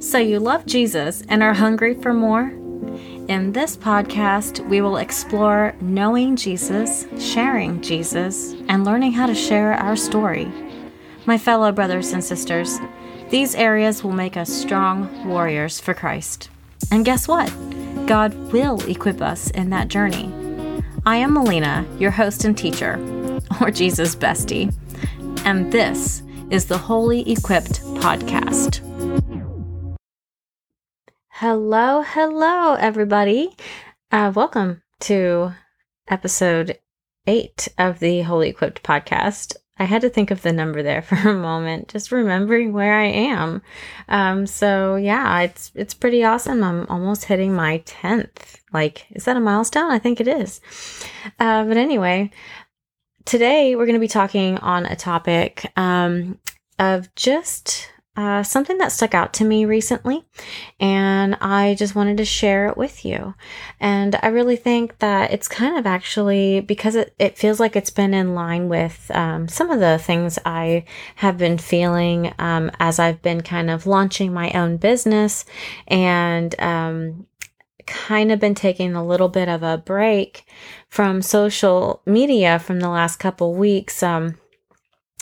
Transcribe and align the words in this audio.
So, 0.00 0.18
you 0.18 0.40
love 0.40 0.64
Jesus 0.64 1.22
and 1.28 1.42
are 1.42 1.52
hungry 1.52 1.94
for 1.94 2.14
more? 2.14 2.52
In 3.28 3.52
this 3.52 3.76
podcast, 3.76 4.66
we 4.66 4.80
will 4.80 4.96
explore 4.96 5.74
knowing 5.82 6.34
Jesus, 6.34 7.06
sharing 7.18 7.82
Jesus, 7.82 8.54
and 8.68 8.84
learning 8.84 9.12
how 9.12 9.26
to 9.26 9.34
share 9.34 9.74
our 9.74 9.96
story. 9.96 10.50
My 11.26 11.36
fellow 11.36 11.72
brothers 11.72 12.14
and 12.14 12.24
sisters, 12.24 12.78
these 13.28 13.54
areas 13.54 14.02
will 14.02 14.12
make 14.12 14.38
us 14.38 14.50
strong 14.50 15.28
warriors 15.28 15.78
for 15.78 15.92
Christ. 15.92 16.48
And 16.90 17.04
guess 17.04 17.28
what? 17.28 17.52
God 18.06 18.34
will 18.50 18.80
equip 18.88 19.20
us 19.20 19.50
in 19.50 19.68
that 19.70 19.88
journey. 19.88 20.32
I 21.04 21.16
am 21.16 21.34
Melina, 21.34 21.86
your 21.98 22.12
host 22.12 22.46
and 22.46 22.56
teacher, 22.56 22.96
or 23.60 23.70
Jesus 23.70 24.16
bestie, 24.16 24.74
and 25.48 25.72
this 25.72 26.22
is 26.50 26.66
the 26.66 26.76
Holy 26.76 27.32
Equipped 27.32 27.80
Podcast. 28.02 28.84
Hello, 31.30 32.02
hello, 32.02 32.74
everybody. 32.74 33.56
Uh, 34.12 34.30
welcome 34.34 34.82
to 35.00 35.52
episode 36.06 36.78
eight 37.26 37.66
of 37.78 37.98
the 37.98 38.20
Holy 38.20 38.50
Equipped 38.50 38.82
podcast. 38.82 39.56
I 39.78 39.84
had 39.84 40.02
to 40.02 40.10
think 40.10 40.30
of 40.30 40.42
the 40.42 40.52
number 40.52 40.82
there 40.82 41.00
for 41.08 41.16
a 41.16 41.32
moment, 41.32 41.88
just 41.88 42.12
remembering 42.12 42.74
where 42.74 42.92
I 42.92 43.06
am. 43.06 43.62
Um, 44.10 44.46
so 44.46 44.96
yeah, 44.96 45.40
it's 45.40 45.72
it's 45.74 45.94
pretty 45.94 46.24
awesome. 46.24 46.62
I'm 46.62 46.84
almost 46.90 47.24
hitting 47.24 47.54
my 47.54 47.78
tenth. 47.86 48.60
Like, 48.74 49.06
is 49.12 49.24
that 49.24 49.38
a 49.38 49.40
milestone? 49.40 49.90
I 49.90 49.98
think 49.98 50.20
it 50.20 50.28
is. 50.28 50.60
Uh, 51.40 51.64
but 51.64 51.78
anyway, 51.78 52.32
today 53.28 53.76
we're 53.76 53.84
going 53.84 53.92
to 53.92 54.00
be 54.00 54.08
talking 54.08 54.56
on 54.58 54.86
a 54.86 54.96
topic 54.96 55.70
um, 55.76 56.38
of 56.78 57.14
just 57.14 57.90
uh, 58.16 58.42
something 58.42 58.78
that 58.78 58.90
stuck 58.90 59.14
out 59.14 59.34
to 59.34 59.44
me 59.44 59.66
recently, 59.66 60.24
and 60.80 61.36
I 61.36 61.76
just 61.78 61.94
wanted 61.94 62.16
to 62.16 62.24
share 62.24 62.66
it 62.68 62.76
with 62.78 63.04
you. 63.04 63.34
And 63.78 64.18
I 64.22 64.28
really 64.28 64.56
think 64.56 64.98
that 65.00 65.30
it's 65.30 65.46
kind 65.46 65.78
of 65.78 65.86
actually 65.86 66.60
because 66.60 66.96
it, 66.96 67.14
it 67.18 67.36
feels 67.36 67.60
like 67.60 67.76
it's 67.76 67.90
been 67.90 68.14
in 68.14 68.34
line 68.34 68.70
with 68.70 69.10
um, 69.14 69.46
some 69.46 69.70
of 69.70 69.78
the 69.78 69.98
things 69.98 70.38
I 70.46 70.84
have 71.16 71.36
been 71.36 71.58
feeling 71.58 72.32
um, 72.38 72.70
as 72.80 72.98
I've 72.98 73.20
been 73.20 73.42
kind 73.42 73.70
of 73.70 73.86
launching 73.86 74.32
my 74.32 74.50
own 74.52 74.78
business 74.78 75.44
and 75.86 76.58
um, 76.60 77.26
kind 77.88 78.30
of 78.30 78.38
been 78.38 78.54
taking 78.54 78.94
a 78.94 79.04
little 79.04 79.28
bit 79.28 79.48
of 79.48 79.62
a 79.62 79.78
break 79.78 80.44
from 80.88 81.22
social 81.22 82.02
media 82.06 82.58
from 82.58 82.80
the 82.80 82.88
last 82.88 83.16
couple 83.16 83.54
weeks 83.54 84.02
um, 84.02 84.38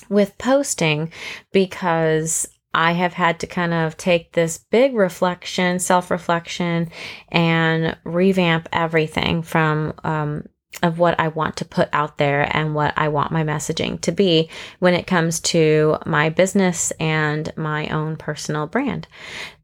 with 0.08 0.36
posting 0.39 1.12
because 1.53 2.48
I 2.75 2.92
have 2.92 3.14
had 3.14 3.41
to 3.41 3.47
kind 3.47 3.73
of 3.73 3.97
take 3.97 4.33
this 4.33 4.58
big 4.58 4.95
reflection, 4.95 5.78
self 5.78 6.11
reflection, 6.11 6.91
and 7.31 7.97
revamp 8.05 8.69
everything 8.73 9.42
from 9.42 9.95
um, 10.05 10.47
of 10.83 10.98
what 10.98 11.19
I 11.19 11.28
want 11.28 11.56
to 11.56 11.64
put 11.64 11.89
out 11.92 12.19
there 12.19 12.55
and 12.55 12.75
what 12.75 12.92
I 12.97 13.08
want 13.08 13.33
my 13.33 13.45
messaging 13.45 14.01
to 14.03 14.12
be 14.12 14.51
when 14.78 14.92
it 14.92 15.06
comes 15.06 15.41
to 15.41 15.97
my 16.05 16.28
business 16.28 16.91
and 17.01 17.51
my 17.56 17.89
own 17.89 18.17
personal 18.17 18.67
brand. 18.67 19.08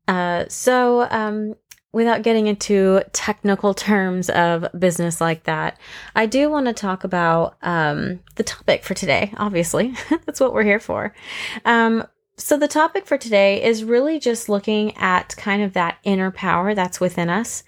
Uh, 0.09 0.47
so, 0.49 1.07
um, 1.11 1.55
without 1.93 2.23
getting 2.23 2.47
into 2.47 3.03
technical 3.13 3.75
terms 3.75 4.31
of 4.31 4.67
business 4.79 5.21
like 5.21 5.45
that, 5.45 5.79
I 6.15 6.27
do 6.27 6.51
want 6.51 6.67
to 6.67 6.73
talk 6.73 7.05
about 7.05 7.57
um, 7.63 8.21
the 8.37 8.43
topic 8.43 8.83
for 8.83 8.95
today. 8.95 9.33
Obviously, 9.37 9.95
that's 10.11 10.41
what 10.41 10.55
we're 10.55 10.65
here 10.65 10.81
for. 10.81 11.15
Um, 11.65 12.07
so, 12.37 12.57
the 12.57 12.69
topic 12.69 13.07
for 13.07 13.19
today 13.19 13.63
is 13.63 13.85
really 13.85 14.19
just 14.19 14.49
looking 14.49 14.97
at 14.97 15.37
kind 15.37 15.63
of 15.63 15.75
that 15.75 15.99
inner 16.03 16.31
power 16.31 16.75
that's 16.75 16.99
within 16.99 17.29
us. 17.29 17.63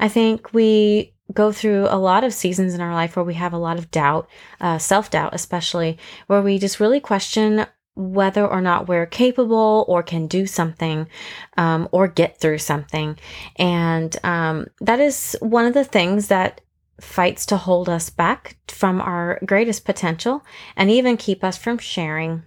I 0.00 0.08
think 0.08 0.52
we 0.52 1.14
go 1.32 1.52
through 1.52 1.86
a 1.88 1.96
lot 1.96 2.24
of 2.24 2.34
seasons 2.34 2.74
in 2.74 2.80
our 2.80 2.92
life 2.92 3.14
where 3.14 3.24
we 3.24 3.34
have 3.34 3.52
a 3.52 3.58
lot 3.58 3.78
of 3.78 3.90
doubt, 3.90 4.28
uh, 4.60 4.78
self 4.78 5.10
doubt, 5.10 5.32
especially, 5.32 5.96
where 6.26 6.42
we 6.42 6.58
just 6.58 6.80
really 6.80 7.00
question 7.00 7.66
whether 8.00 8.46
or 8.46 8.60
not 8.60 8.88
we're 8.88 9.06
capable 9.06 9.84
or 9.88 10.02
can 10.02 10.26
do 10.26 10.46
something 10.46 11.08
um, 11.56 11.88
or 11.92 12.08
get 12.08 12.40
through 12.40 12.58
something. 12.58 13.18
And 13.56 14.16
um, 14.24 14.66
that 14.80 15.00
is 15.00 15.36
one 15.40 15.66
of 15.66 15.74
the 15.74 15.84
things 15.84 16.28
that 16.28 16.60
fights 17.00 17.46
to 17.46 17.56
hold 17.56 17.88
us 17.88 18.10
back 18.10 18.56
from 18.68 19.00
our 19.00 19.38
greatest 19.44 19.84
potential 19.84 20.44
and 20.76 20.90
even 20.90 21.16
keep 21.16 21.42
us 21.42 21.56
from 21.56 21.78
sharing 21.78 22.42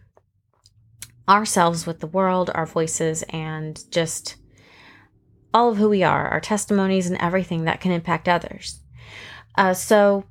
ourselves 1.28 1.86
with 1.86 2.00
the 2.00 2.08
world, 2.08 2.52
our 2.54 2.66
voices, 2.66 3.24
and 3.30 3.84
just 3.92 4.36
all 5.54 5.70
of 5.70 5.78
who 5.78 5.90
we 5.90 6.04
are, 6.04 6.28
our 6.28 6.40
testimonies, 6.40 7.08
and 7.08 7.20
everything 7.22 7.66
that 7.66 7.80
can 7.80 7.92
impact 7.92 8.28
others. 8.28 8.80
Uh, 9.58 9.74
so, 9.74 10.26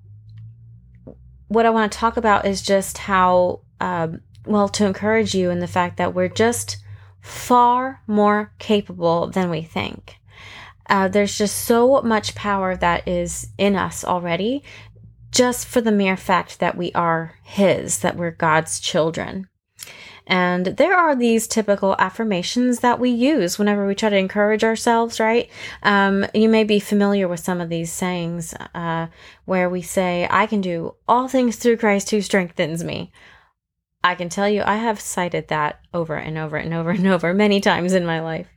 what 1.49 1.67
I 1.67 1.71
want 1.71 1.93
to 1.93 1.99
talk 1.99 2.17
about 2.17 2.47
is 2.47 2.63
just 2.63 2.99
how, 2.99 3.61
um, 3.81 4.21
well, 4.47 4.69
to 4.71 4.87
encourage 4.87 5.35
you 5.35 5.51
in 5.51 5.61
the 5.61 5.67
fact 5.67 5.97
that 5.97 6.15
we're 6.15 6.29
just 6.29 6.79
far 7.21 8.03
more 8.07 8.53
capable 8.59 9.29
than 9.29 9.49
we 9.51 9.63
think. 9.63 10.17
Uh, 10.89 11.09
there's 11.09 11.39
just 11.39 11.57
so 11.57 12.03
much 12.03 12.35
power 12.35 12.77
that 12.77 13.07
is 13.07 13.49
in 13.57 13.77
us 13.77 14.05
already, 14.05 14.63
just 15.31 15.67
for 15.67 15.81
the 15.81 15.93
mere 15.93 16.17
fact 16.17 16.59
that 16.59 16.77
we 16.77 16.93
are 16.93 17.37
His, 17.45 18.01
that 18.01 18.17
we're 18.17 18.33
God's 18.33 18.81
children. 18.81 19.49
And 20.27 20.67
there 20.67 20.97
are 20.97 21.17
these 21.17 21.49
typical 21.49 21.97
affirmations 21.99 22.81
that 22.81 23.01
we 23.01 23.11
use 23.11 23.59
whenever 23.59 23.87
we 23.87 23.95
try 23.95 24.09
to 24.09 24.17
encourage 24.17 24.63
ourselves, 24.63 25.19
right? 25.19 25.51
Um, 25.83 26.27
you 26.33 26.49
may 26.49 26.65
be 26.65 26.79
familiar 26.79 27.27
with 27.27 27.41
some 27.41 27.61
of 27.61 27.69
these 27.69 27.91
sayings 27.91 28.55
uh, 28.75 29.09
where 29.47 29.69
we 29.69 29.83
say, 29.83 30.29
I 30.31 30.47
can 30.47 30.61
do 30.61 30.95
all 31.09 31.27
things 31.27 31.57
through 31.57 31.79
Christ 31.79 32.11
who 32.11 32.21
strengthens 32.21 32.85
me. 32.85 33.11
I 34.05 34.15
can 34.15 34.29
tell 34.29 34.49
you, 34.49 34.63
I 34.65 34.77
have 34.77 35.01
cited 35.01 35.49
that 35.49 35.81
over 35.95 36.17
and 36.17 36.37
over 36.37 36.57
and 36.57 36.75
over 36.75 36.91
and 36.91 37.07
over 37.07 37.33
many 37.33 37.61
times 37.61 37.93
in 37.93 38.05
my 38.05 38.21
life. 38.21 38.49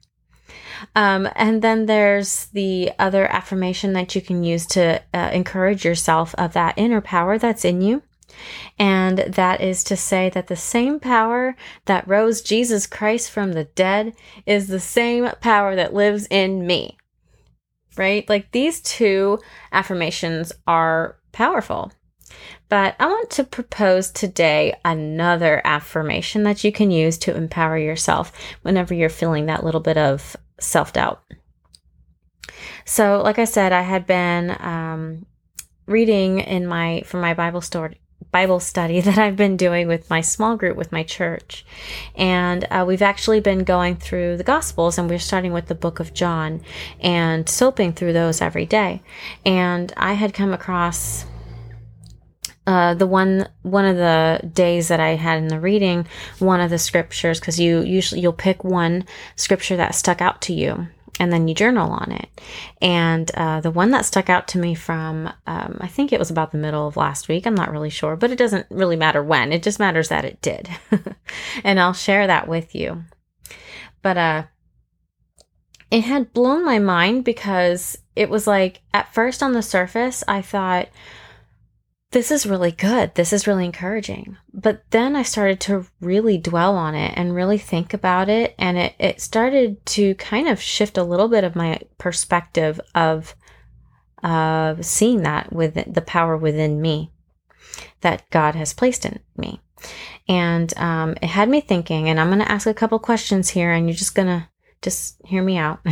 Um, 0.96 1.30
and 1.36 1.62
then 1.62 1.86
there's 1.86 2.48
the 2.48 2.92
other 3.00 3.26
affirmation 3.28 3.94
that 3.94 4.16
you 4.16 4.22
can 4.22 4.44
use 4.44 4.66
to 4.68 5.02
uh, 5.14 5.30
encourage 5.34 5.86
yourself 5.86 6.36
of 6.36 6.54
that 6.54 6.78
inner 6.78 7.02
power 7.02 7.38
that's 7.38 7.66
in 7.66 7.82
you. 7.82 8.02
And 8.78 9.20
that 9.20 9.62
is 9.62 9.84
to 9.86 9.96
say 9.96 10.30
that 10.32 10.48
the 10.48 10.56
same 10.56 11.00
power 11.00 11.56
that 11.86 12.08
rose 12.08 12.42
Jesus 12.42 12.88
Christ 12.88 13.32
from 13.32 13.54
the 13.54 13.64
dead 13.64 14.14
is 14.46 14.68
the 14.68 14.80
same 14.80 15.30
power 15.42 15.76
that 15.76 15.94
lives 15.94 16.28
in 16.30 16.68
me. 16.68 16.98
Right? 17.96 18.28
Like 18.28 18.52
these 18.52 18.82
two 18.82 19.40
affirmations 19.72 20.52
are 20.68 21.18
powerful. 21.32 21.94
But 22.70 22.96
I 23.00 23.06
want 23.06 23.30
to 23.32 23.44
propose 23.44 24.10
today 24.10 24.74
another 24.84 25.62
affirmation 25.64 26.44
that 26.44 26.64
you 26.64 26.72
can 26.72 26.92
use 26.92 27.18
to 27.20 27.36
empower 27.36 27.78
yourself 27.78 28.32
whenever 28.64 28.94
you're 28.94 29.10
feeling 29.10 29.46
that 29.46 29.64
little 29.64 29.82
bit 29.82 29.98
of 29.98 30.36
self 30.60 30.94
doubt. 30.94 31.22
So, 32.86 33.22
like 33.24 33.40
I 33.40 33.46
said, 33.46 33.72
I 33.72 33.82
had 33.82 34.06
been 34.06 34.56
um, 34.60 35.26
reading 35.86 36.40
in 36.40 36.66
my 36.68 37.04
from 37.06 37.22
my 37.22 37.34
Bible 37.34 37.62
story 37.62 38.00
Bible 38.32 38.60
study 38.60 39.00
that 39.08 39.18
I've 39.18 39.38
been 39.38 39.56
doing 39.56 39.88
with 39.88 40.10
my 40.10 40.22
small 40.22 40.58
group 40.58 40.76
with 40.76 40.92
my 40.92 41.04
church. 41.04 41.66
And 42.16 42.66
uh, 42.70 42.84
we've 42.86 43.02
actually 43.02 43.40
been 43.40 43.64
going 43.64 43.96
through 43.96 44.36
the 44.38 44.44
Gospels 44.44 44.98
and 44.98 45.10
we're 45.10 45.20
starting 45.20 45.54
with 45.54 45.68
the 45.68 45.76
book 45.76 46.02
of 46.02 46.14
John 46.14 46.62
and 47.00 47.48
soaping 47.48 47.94
through 47.94 48.14
those 48.14 48.42
every 48.42 48.66
day. 48.66 49.02
And 49.46 49.94
I 49.96 50.14
had 50.14 50.34
come 50.34 50.54
across 50.54 51.26
uh, 52.68 52.94
the 52.96 53.08
one 53.08 53.48
one 53.62 53.86
of 53.86 53.96
the 53.96 54.42
days 54.54 54.88
that 54.88 55.00
I 55.00 55.16
had 55.16 55.38
in 55.38 55.48
the 55.48 55.60
reading, 55.60 56.08
one 56.40 56.62
of 56.62 56.70
the 56.70 56.80
scriptures, 56.80 57.40
because 57.40 57.60
you 57.60 57.82
usually 57.82 58.22
you'll 58.22 58.34
pick 58.34 58.64
one 58.64 59.06
scripture 59.36 59.78
that 59.78 59.96
stuck 59.96 60.22
out 60.22 60.42
to 60.44 60.54
you 60.54 60.88
and 61.20 61.32
then 61.32 61.48
you 61.48 61.56
journal 61.56 61.92
on 61.92 62.12
it. 62.12 62.30
And 62.82 63.30
uh, 63.36 63.62
the 63.62 63.72
one 63.72 63.92
that 63.92 64.06
stuck 64.06 64.30
out 64.30 64.48
to 64.50 64.58
me 64.58 64.76
from, 64.76 65.32
um, 65.48 65.78
I 65.80 65.88
think 65.88 66.12
it 66.12 66.20
was 66.20 66.30
about 66.30 66.52
the 66.52 66.58
middle 66.58 66.88
of 66.88 66.98
last 66.98 67.28
week. 67.28 67.46
I'm 67.46 67.56
not 67.56 67.72
really 67.72 67.90
sure, 67.90 68.16
but 68.16 68.32
it 68.32 68.38
doesn't 68.38 68.68
really 68.70 68.96
matter 68.96 69.24
when. 69.24 69.54
It 69.54 69.64
just 69.64 69.80
matters 69.80 70.10
that 70.10 70.26
it 70.26 70.42
did. 70.42 70.70
and 71.64 71.80
I'll 71.80 71.94
share 71.94 72.28
that 72.28 72.48
with 72.48 72.76
you. 72.76 73.04
But 74.02 74.18
uh, 74.18 74.44
it 75.90 76.02
had 76.02 76.34
blown 76.34 76.66
my 76.66 76.80
mind 76.80 77.24
because 77.24 77.98
it 78.16 78.30
was 78.30 78.46
like, 78.46 78.82
at 78.94 79.14
first 79.14 79.42
on 79.42 79.54
the 79.54 79.62
surface, 79.62 80.24
I 80.28 80.42
thought, 80.42 80.90
this 82.16 82.32
is 82.32 82.46
really 82.46 82.72
good. 82.72 83.14
This 83.16 83.34
is 83.34 83.46
really 83.46 83.66
encouraging. 83.66 84.38
But 84.54 84.90
then 84.92 85.18
I 85.18 85.24
started 85.24 85.60
to 85.62 85.86
really 86.00 86.38
dwell 86.38 86.78
on 86.78 86.96
it 86.96 87.14
and 87.18 87.36
really 87.36 87.58
think 87.58 87.94
about 87.94 88.30
it. 88.30 88.56
And 88.58 88.78
it, 88.78 88.96
it 88.98 89.20
started 89.20 89.86
to 89.88 90.16
kind 90.16 90.48
of 90.48 90.62
shift 90.62 90.98
a 90.98 91.04
little 91.04 91.28
bit 91.28 91.44
of 91.44 91.58
my 91.58 91.82
perspective 91.98 92.80
of 92.96 93.36
uh, 94.24 94.76
seeing 94.80 95.24
that 95.24 95.52
with 95.52 95.94
the 95.94 96.02
power 96.02 96.38
within 96.38 96.80
me 96.80 97.12
that 98.00 98.24
God 98.30 98.56
has 98.56 98.72
placed 98.72 99.04
in 99.04 99.20
me. 99.36 99.60
And 100.30 100.74
um, 100.78 101.18
it 101.22 101.28
had 101.28 101.50
me 101.50 101.60
thinking, 101.60 102.08
and 102.08 102.18
I'm 102.18 102.30
going 102.30 102.40
to 102.40 102.50
ask 102.50 102.66
a 102.66 102.74
couple 102.74 102.98
questions 102.98 103.50
here, 103.50 103.74
and 103.74 103.90
you're 103.90 103.98
just 103.98 104.16
going 104.16 104.30
to 104.30 104.48
just 104.82 105.18
hear 105.26 105.44
me 105.44 105.58
out. 105.58 105.86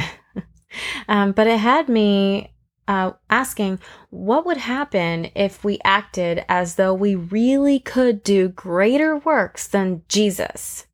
um, 1.10 1.34
but 1.34 1.48
it 1.48 1.60
had 1.60 1.90
me 1.90 2.53
uh, 2.88 3.12
asking 3.30 3.80
what 4.10 4.46
would 4.46 4.58
happen 4.58 5.30
if 5.36 5.64
we 5.64 5.80
acted 5.84 6.44
as 6.50 6.76
though 6.76 6.94
we 6.94 7.16
really 7.16 7.80
could 7.80 8.24
do 8.24 8.50
greater 8.50 9.18
works 9.18 9.68
than 9.68 10.04
Jesus. 10.08 10.88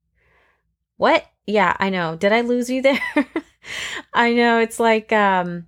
What? 0.98 1.26
Yeah, 1.48 1.76
I 1.80 1.90
know. 1.90 2.16
Did 2.16 2.32
I 2.32 2.42
lose 2.42 2.70
you 2.70 2.82
there? 2.82 3.00
I 4.14 4.34
know. 4.34 4.60
It's 4.60 4.80
like, 4.80 5.12
um, 5.12 5.68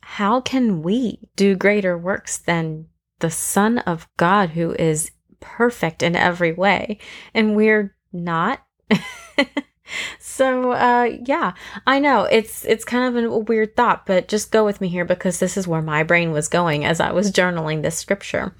how 0.00 0.40
can 0.40 0.82
we 0.82 1.30
do 1.36 1.56
greater 1.56 1.96
works 1.96 2.38
than 2.38 2.86
the 3.20 3.30
Son 3.30 3.78
of 3.78 4.08
God 4.16 4.50
who 4.50 4.72
is 4.72 5.12
perfect 5.40 6.02
in 6.02 6.14
every 6.14 6.52
way? 6.52 6.98
And 7.32 7.56
we're 7.56 7.94
not. 8.12 8.62
so 10.18 10.72
uh 10.72 11.10
yeah 11.24 11.52
i 11.86 11.98
know. 11.98 12.24
It's 12.24 12.64
it's 12.64 12.84
kind 12.84 13.16
of 13.16 13.24
a 13.24 13.38
weird 13.38 13.76
thought 13.76 14.06
but 14.06 14.28
just 14.28 14.50
go 14.50 14.64
with 14.64 14.80
me 14.80 14.88
here 14.88 15.04
because 15.04 15.38
this 15.38 15.56
is 15.56 15.68
where 15.68 15.82
my 15.82 16.02
brain 16.02 16.32
was 16.32 16.48
going 16.48 16.84
as 16.84 17.00
i 17.00 17.12
was 17.12 17.32
journaling 17.32 17.82
this 17.82 17.98
scripture. 17.98 18.54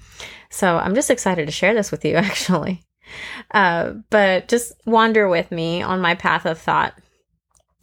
So 0.49 0.77
i'm 0.77 0.95
just 0.95 1.11
excited 1.11 1.45
to 1.45 1.51
share 1.51 1.73
this 1.73 1.91
with 1.91 2.05
you 2.05 2.15
actually. 2.15 2.83
Uh 3.51 3.93
but 4.09 4.47
just 4.47 4.73
wander 4.85 5.27
with 5.27 5.51
me 5.51 5.81
on 5.81 6.01
my 6.01 6.15
path 6.15 6.45
of 6.45 6.59
thought 6.59 6.93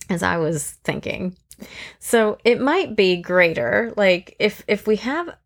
as 0.08 0.22
i 0.22 0.36
was 0.36 0.72
thinking. 0.84 1.36
So 1.98 2.38
it 2.44 2.60
might 2.60 2.96
be 2.96 3.20
greater 3.20 3.92
like 3.96 4.36
if 4.38 4.62
if 4.66 4.86
we 4.86 4.96
have 4.96 5.36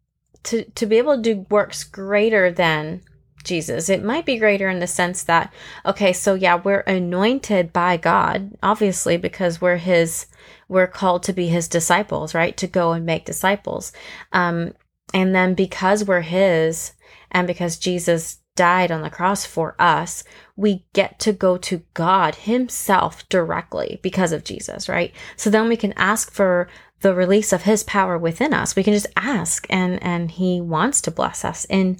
to 0.44 0.64
to 0.64 0.86
be 0.86 0.98
able 0.98 1.16
to 1.16 1.22
do 1.22 1.46
works 1.50 1.84
greater 1.84 2.50
than 2.50 3.02
Jesus. 3.46 3.88
It 3.88 4.04
might 4.04 4.26
be 4.26 4.38
greater 4.38 4.68
in 4.68 4.80
the 4.80 4.86
sense 4.86 5.22
that, 5.24 5.52
okay, 5.86 6.12
so 6.12 6.34
yeah, 6.34 6.56
we're 6.56 6.80
anointed 6.80 7.72
by 7.72 7.96
God, 7.96 8.52
obviously, 8.62 9.16
because 9.16 9.60
we're 9.60 9.78
his, 9.78 10.26
we're 10.68 10.86
called 10.86 11.22
to 11.24 11.32
be 11.32 11.48
his 11.48 11.68
disciples, 11.68 12.34
right? 12.34 12.56
To 12.58 12.66
go 12.66 12.92
and 12.92 13.06
make 13.06 13.24
disciples. 13.24 13.92
Um, 14.32 14.74
and 15.14 15.34
then 15.34 15.54
because 15.54 16.04
we're 16.04 16.20
his 16.20 16.92
and 17.30 17.46
because 17.46 17.78
Jesus 17.78 18.38
died 18.56 18.90
on 18.90 19.02
the 19.02 19.10
cross 19.10 19.44
for 19.44 19.76
us, 19.78 20.24
we 20.56 20.84
get 20.92 21.18
to 21.20 21.32
go 21.32 21.56
to 21.58 21.82
God 21.94 22.34
himself 22.34 23.28
directly 23.28 24.00
because 24.02 24.32
of 24.32 24.44
Jesus, 24.44 24.88
right? 24.88 25.14
So 25.36 25.50
then 25.50 25.68
we 25.68 25.76
can 25.76 25.92
ask 25.96 26.32
for 26.32 26.68
the 27.00 27.14
release 27.14 27.52
of 27.52 27.62
his 27.62 27.84
power 27.84 28.18
within 28.18 28.54
us. 28.54 28.74
We 28.74 28.82
can 28.82 28.94
just 28.94 29.06
ask 29.16 29.66
and 29.68 30.02
and 30.02 30.30
he 30.30 30.60
wants 30.60 31.00
to 31.02 31.10
bless 31.10 31.44
us 31.44 31.66
in 31.68 31.98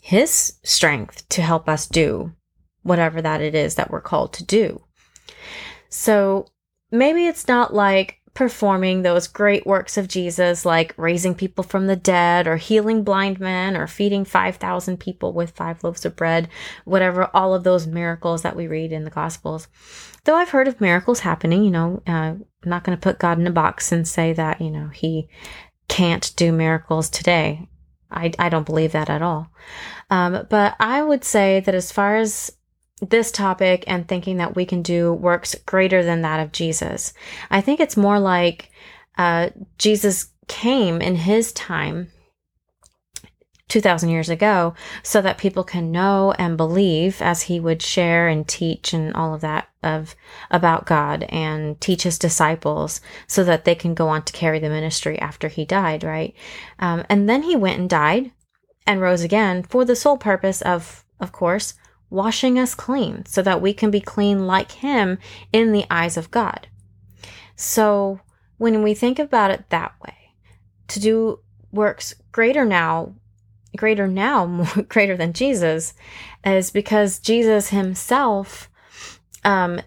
his 0.00 0.58
strength 0.62 1.28
to 1.30 1.42
help 1.42 1.68
us 1.68 1.86
do 1.86 2.32
whatever 2.82 3.20
that 3.20 3.40
it 3.40 3.54
is 3.54 3.74
that 3.74 3.90
we're 3.90 4.00
called 4.00 4.32
to 4.32 4.44
do. 4.44 4.82
So 5.88 6.46
maybe 6.90 7.26
it's 7.26 7.46
not 7.46 7.74
like 7.74 8.20
performing 8.32 9.02
those 9.02 9.26
great 9.26 9.66
works 9.66 9.96
of 9.96 10.08
Jesus, 10.08 10.64
like 10.64 10.94
raising 10.96 11.34
people 11.34 11.64
from 11.64 11.86
the 11.86 11.96
dead 11.96 12.46
or 12.46 12.56
healing 12.56 13.02
blind 13.02 13.40
men 13.40 13.76
or 13.76 13.86
feeding 13.86 14.24
5,000 14.24 14.98
people 14.98 15.32
with 15.32 15.50
five 15.50 15.82
loaves 15.82 16.04
of 16.04 16.16
bread, 16.16 16.48
whatever, 16.84 17.28
all 17.34 17.54
of 17.54 17.64
those 17.64 17.86
miracles 17.86 18.42
that 18.42 18.56
we 18.56 18.66
read 18.66 18.92
in 18.92 19.04
the 19.04 19.10
Gospels. 19.10 19.68
Though 20.24 20.36
I've 20.36 20.50
heard 20.50 20.68
of 20.68 20.80
miracles 20.80 21.20
happening, 21.20 21.64
you 21.64 21.70
know, 21.70 22.02
uh, 22.06 22.10
I'm 22.10 22.46
not 22.64 22.84
going 22.84 22.96
to 22.96 23.02
put 23.02 23.18
God 23.18 23.38
in 23.38 23.46
a 23.46 23.52
box 23.52 23.90
and 23.90 24.06
say 24.06 24.32
that, 24.32 24.60
you 24.60 24.70
know, 24.70 24.88
he 24.88 25.28
can't 25.88 26.32
do 26.36 26.52
miracles 26.52 27.10
today. 27.10 27.68
I, 28.10 28.32
I 28.38 28.48
don't 28.48 28.66
believe 28.66 28.92
that 28.92 29.10
at 29.10 29.22
all. 29.22 29.50
Um, 30.10 30.46
but 30.48 30.76
I 30.80 31.02
would 31.02 31.24
say 31.24 31.60
that 31.60 31.74
as 31.74 31.92
far 31.92 32.16
as 32.16 32.52
this 33.00 33.32
topic 33.32 33.84
and 33.86 34.06
thinking 34.06 34.36
that 34.38 34.54
we 34.54 34.66
can 34.66 34.82
do 34.82 35.12
works 35.12 35.54
greater 35.66 36.04
than 36.04 36.22
that 36.22 36.40
of 36.40 36.52
Jesus, 36.52 37.12
I 37.50 37.60
think 37.60 37.80
it's 37.80 37.96
more 37.96 38.18
like 38.18 38.70
uh, 39.16 39.50
Jesus 39.78 40.30
came 40.48 41.00
in 41.00 41.16
his 41.16 41.52
time 41.52 42.10
2000 43.68 44.10
years 44.10 44.28
ago 44.28 44.74
so 45.02 45.22
that 45.22 45.38
people 45.38 45.64
can 45.64 45.92
know 45.92 46.32
and 46.38 46.56
believe 46.56 47.22
as 47.22 47.42
he 47.42 47.60
would 47.60 47.80
share 47.80 48.28
and 48.28 48.46
teach 48.46 48.92
and 48.92 49.14
all 49.14 49.32
of 49.32 49.40
that 49.40 49.69
of 49.82 50.14
about 50.50 50.86
God 50.86 51.24
and 51.24 51.80
teach 51.80 52.02
his 52.02 52.18
disciples 52.18 53.00
so 53.26 53.44
that 53.44 53.64
they 53.64 53.74
can 53.74 53.94
go 53.94 54.08
on 54.08 54.22
to 54.24 54.32
carry 54.32 54.58
the 54.58 54.68
ministry 54.68 55.18
after 55.18 55.48
he 55.48 55.64
died, 55.64 56.04
right? 56.04 56.34
Um, 56.78 57.04
and 57.08 57.28
then 57.28 57.42
he 57.42 57.56
went 57.56 57.78
and 57.78 57.88
died 57.88 58.32
and 58.86 59.00
rose 59.00 59.22
again 59.22 59.62
for 59.62 59.84
the 59.84 59.96
sole 59.96 60.18
purpose 60.18 60.62
of, 60.62 61.04
of 61.18 61.32
course, 61.32 61.74
washing 62.10 62.58
us 62.58 62.74
clean 62.74 63.24
so 63.26 63.40
that 63.42 63.62
we 63.62 63.72
can 63.72 63.90
be 63.90 64.00
clean 64.00 64.46
like 64.46 64.72
him 64.72 65.18
in 65.52 65.72
the 65.72 65.86
eyes 65.90 66.16
of 66.16 66.30
God. 66.30 66.68
So 67.56 68.20
when 68.58 68.82
we 68.82 68.94
think 68.94 69.18
about 69.18 69.50
it 69.50 69.70
that 69.70 69.94
way, 70.04 70.14
to 70.88 71.00
do 71.00 71.40
works 71.72 72.14
greater 72.32 72.64
now 72.64 73.14
greater 73.76 74.08
now, 74.08 74.46
more 74.46 74.82
greater 74.88 75.16
than 75.16 75.32
Jesus, 75.32 75.94
is 76.44 76.70
because 76.70 77.18
Jesus 77.18 77.68
himself 77.68 78.69
um, 79.44 79.80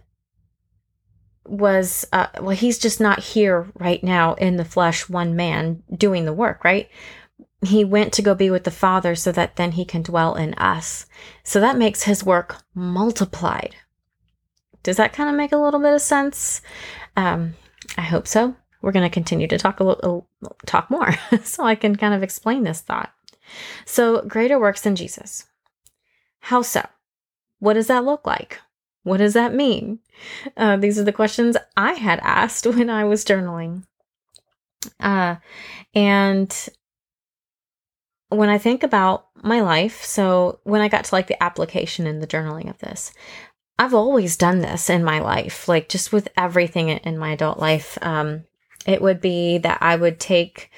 was, 1.45 2.05
uh, 2.13 2.27
well, 2.39 2.55
he's 2.55 2.77
just 2.77 2.99
not 2.99 3.19
here 3.19 3.67
right 3.75 4.03
now 4.03 4.33
in 4.35 4.57
the 4.57 4.65
flesh, 4.65 5.09
one 5.09 5.35
man 5.35 5.83
doing 5.95 6.25
the 6.25 6.33
work, 6.33 6.63
right? 6.63 6.89
He 7.61 7.83
went 7.83 8.13
to 8.13 8.21
go 8.21 8.35
be 8.35 8.49
with 8.49 8.63
the 8.63 8.71
Father 8.71 9.15
so 9.15 9.31
that 9.31 9.55
then 9.55 9.73
he 9.73 9.85
can 9.85 10.01
dwell 10.01 10.35
in 10.35 10.53
us. 10.55 11.05
So 11.43 11.59
that 11.59 11.77
makes 11.77 12.03
his 12.03 12.23
work 12.23 12.57
multiplied. 12.73 13.75
Does 14.83 14.97
that 14.97 15.13
kind 15.13 15.29
of 15.29 15.35
make 15.35 15.53
a 15.53 15.57
little 15.57 15.79
bit 15.79 15.93
of 15.93 16.01
sense? 16.01 16.61
Um, 17.15 17.55
I 17.97 18.01
hope 18.01 18.27
so. 18.27 18.55
We're 18.81 18.91
going 18.91 19.09
to 19.09 19.13
continue 19.13 19.47
to 19.47 19.57
talk 19.57 19.79
a 19.79 19.85
little, 19.85 20.27
talk 20.65 20.91
more 20.91 21.13
so 21.43 21.63
I 21.63 21.75
can 21.75 21.95
kind 21.95 22.13
of 22.13 22.21
explain 22.21 22.63
this 22.63 22.81
thought. 22.81 23.13
So, 23.85 24.21
greater 24.23 24.59
works 24.59 24.81
than 24.81 24.95
Jesus. 24.95 25.45
How 26.39 26.61
so? 26.61 26.85
What 27.59 27.73
does 27.73 27.87
that 27.87 28.03
look 28.03 28.27
like? 28.27 28.59
What 29.03 29.17
does 29.17 29.33
that 29.33 29.53
mean? 29.53 29.99
Uh, 30.55 30.77
these 30.77 30.97
are 30.97 31.03
the 31.03 31.11
questions 31.11 31.57
I 31.75 31.93
had 31.93 32.19
asked 32.23 32.65
when 32.67 32.89
I 32.89 33.03
was 33.03 33.25
journaling. 33.25 33.83
Uh, 34.99 35.35
and 35.93 36.69
when 38.29 38.49
I 38.49 38.57
think 38.57 38.83
about 38.83 39.27
my 39.43 39.61
life, 39.61 40.03
so 40.03 40.59
when 40.63 40.81
I 40.81 40.87
got 40.87 41.05
to 41.05 41.15
like 41.15 41.27
the 41.27 41.41
application 41.41 42.07
and 42.07 42.21
the 42.21 42.27
journaling 42.27 42.69
of 42.69 42.79
this, 42.79 43.13
I've 43.77 43.93
always 43.93 44.37
done 44.37 44.59
this 44.59 44.89
in 44.89 45.03
my 45.03 45.19
life, 45.19 45.67
like 45.67 45.89
just 45.89 46.11
with 46.11 46.29
everything 46.37 46.89
in 46.89 47.17
my 47.17 47.31
adult 47.31 47.59
life. 47.59 47.97
Um, 48.01 48.43
it 48.85 49.01
would 49.01 49.21
be 49.21 49.57
that 49.59 49.79
I 49.81 49.95
would 49.95 50.19
take 50.19 50.69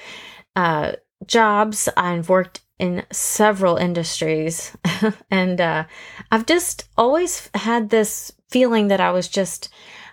uh, 0.54 0.92
jobs. 1.26 1.88
I've 1.96 2.28
worked 2.28 2.60
in 2.78 3.04
several 3.10 3.76
industries. 3.76 4.76
and 5.30 5.60
uh, 5.60 5.84
I've 6.30 6.46
just 6.46 6.88
always 6.96 7.50
had 7.54 7.90
this 7.90 8.32
feeling 8.50 8.88
that 8.88 9.00
I 9.00 9.10
was 9.10 9.28
just 9.28 9.68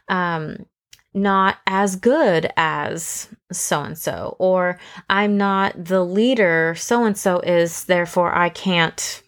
um, 0.08 0.66
not 1.14 1.58
as 1.68 1.96
good 1.96 2.52
as 2.58 3.30
so 3.52 3.82
and 3.82 3.98
so, 3.98 4.36
or 4.40 4.80
I'm 5.10 5.38
not 5.38 5.86
the 5.86 6.04
leader 6.04 6.76
so 6.78 7.06
and 7.06 7.18
so 7.18 7.40
is, 7.40 7.86
therefore 7.86 8.34
I 8.34 8.50
can't 8.50 9.22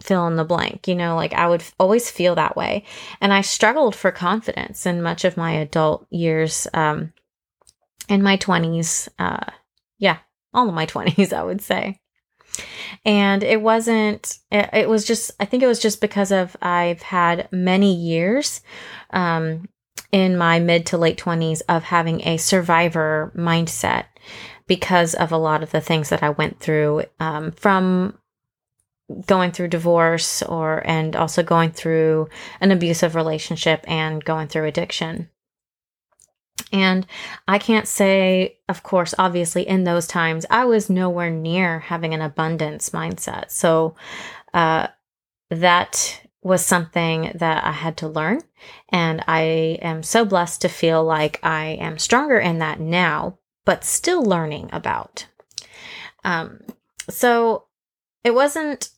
fill 0.00 0.26
in 0.28 0.36
the 0.36 0.44
blank. 0.44 0.86
You 0.88 0.94
know, 0.94 1.16
like 1.16 1.32
I 1.32 1.48
would 1.48 1.64
always 1.78 2.10
feel 2.10 2.34
that 2.36 2.56
way. 2.56 2.84
And 3.20 3.32
I 3.32 3.40
struggled 3.40 3.94
for 3.94 4.10
confidence 4.10 4.86
in 4.86 5.02
much 5.02 5.24
of 5.24 5.36
my 5.36 5.52
adult 5.52 6.06
years. 6.10 6.66
Um, 6.72 7.12
in 8.08 8.22
my 8.22 8.36
20s, 8.36 9.08
uh, 9.18 9.50
yeah, 9.98 10.18
all 10.54 10.68
of 10.68 10.74
my 10.74 10.86
20s, 10.94 11.32
I 11.32 11.42
would 11.42 11.60
say. 11.60 12.00
And 13.04 13.42
it 13.42 13.60
wasn't, 13.60 14.38
it, 14.50 14.88
was 14.88 15.04
just, 15.04 15.30
I 15.38 15.44
think 15.44 15.62
it 15.62 15.66
was 15.66 15.80
just 15.80 16.00
because 16.00 16.32
of 16.32 16.56
I've 16.60 17.02
had 17.02 17.48
many 17.52 17.94
years 17.94 18.60
um, 19.10 19.68
in 20.12 20.36
my 20.36 20.58
mid 20.58 20.86
to 20.86 20.98
late 20.98 21.18
20s 21.18 21.62
of 21.68 21.84
having 21.84 22.26
a 22.26 22.36
survivor 22.36 23.32
mindset 23.36 24.06
because 24.66 25.14
of 25.14 25.32
a 25.32 25.38
lot 25.38 25.62
of 25.62 25.70
the 25.70 25.80
things 25.80 26.08
that 26.08 26.22
I 26.22 26.30
went 26.30 26.60
through 26.60 27.04
um, 27.20 27.52
from 27.52 28.18
going 29.26 29.52
through 29.52 29.68
divorce 29.68 30.42
or 30.42 30.82
and 30.84 31.14
also 31.14 31.42
going 31.42 31.70
through 31.70 32.28
an 32.60 32.72
abusive 32.72 33.14
relationship 33.14 33.84
and 33.86 34.24
going 34.24 34.48
through 34.48 34.64
addiction. 34.64 35.30
And 36.72 37.06
I 37.46 37.58
can't 37.58 37.86
say, 37.86 38.58
of 38.68 38.82
course, 38.82 39.14
obviously, 39.18 39.66
in 39.66 39.84
those 39.84 40.06
times, 40.06 40.46
I 40.50 40.64
was 40.64 40.90
nowhere 40.90 41.30
near 41.30 41.80
having 41.80 42.12
an 42.12 42.20
abundance 42.20 42.90
mindset. 42.90 43.50
So 43.50 43.94
uh, 44.52 44.88
that 45.50 46.20
was 46.42 46.64
something 46.64 47.32
that 47.34 47.64
I 47.64 47.72
had 47.72 47.96
to 47.98 48.08
learn. 48.08 48.40
And 48.88 49.22
I 49.26 49.78
am 49.82 50.02
so 50.02 50.24
blessed 50.24 50.62
to 50.62 50.68
feel 50.68 51.04
like 51.04 51.40
I 51.42 51.76
am 51.80 51.98
stronger 51.98 52.38
in 52.38 52.58
that 52.58 52.80
now, 52.80 53.38
but 53.64 53.84
still 53.84 54.22
learning 54.22 54.70
about. 54.72 55.26
Um, 56.24 56.60
so 57.08 57.64
it 58.24 58.34
wasn't 58.34 58.90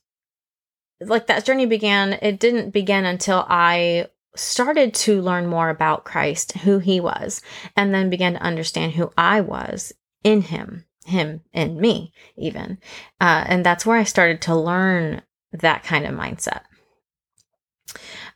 like 1.00 1.27
that 1.29 1.45
journey 1.45 1.67
began, 1.67 2.19
it 2.21 2.41
didn't 2.41 2.71
begin 2.71 3.05
until 3.05 3.45
I 3.49 4.09
started 4.38 4.95
to 4.95 5.21
learn 5.21 5.47
more 5.47 5.71
about 5.71 6.04
Christ, 6.04 6.52
who 6.59 6.78
he 6.78 7.00
was, 7.00 7.42
and 7.76 7.95
then 7.95 8.11
began 8.11 8.35
to 8.35 8.42
understand 8.42 8.92
who 8.92 9.11
I 9.16 9.40
was 9.40 9.92
in 10.25 10.42
him, 10.42 10.85
him 11.04 11.42
in 11.52 11.80
me, 11.80 12.12
even. 12.37 12.78
Uh, 13.21 13.45
and 13.47 13.64
that's 13.64 13.85
where 13.85 13.99
I 13.99 14.04
started 14.04 14.40
to 14.42 14.54
learn 14.54 15.23
that 15.52 15.83
kind 15.83 16.07
of 16.07 16.14
mindset. 16.14 16.62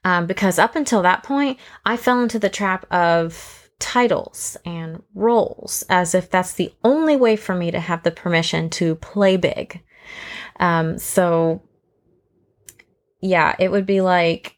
Um, 0.05 0.27
because 0.27 0.59
up 0.59 0.75
until 0.77 1.03
that 1.03 1.23
point, 1.23 1.59
I 1.85 1.97
fell 1.97 2.21
into 2.21 2.39
the 2.39 2.49
trap 2.49 2.87
of 2.93 3.71
titles 3.79 4.57
and 4.65 5.03
roles 5.15 5.85
as 5.89 6.15
if 6.15 6.31
that's 6.31 6.55
the 6.55 6.73
only 6.85 7.17
way 7.17 7.37
for 7.37 7.55
me 7.55 7.71
to 7.71 7.81
have 7.81 8.03
the 8.03 8.11
permission 8.11 8.71
to 8.71 8.95
play 8.97 9.37
big. 9.37 9.83
Um, 10.59 10.99
so, 10.99 11.63
yeah, 13.21 13.55
it 13.59 13.71
would 13.71 13.87
be 13.87 14.01
like, 14.01 14.57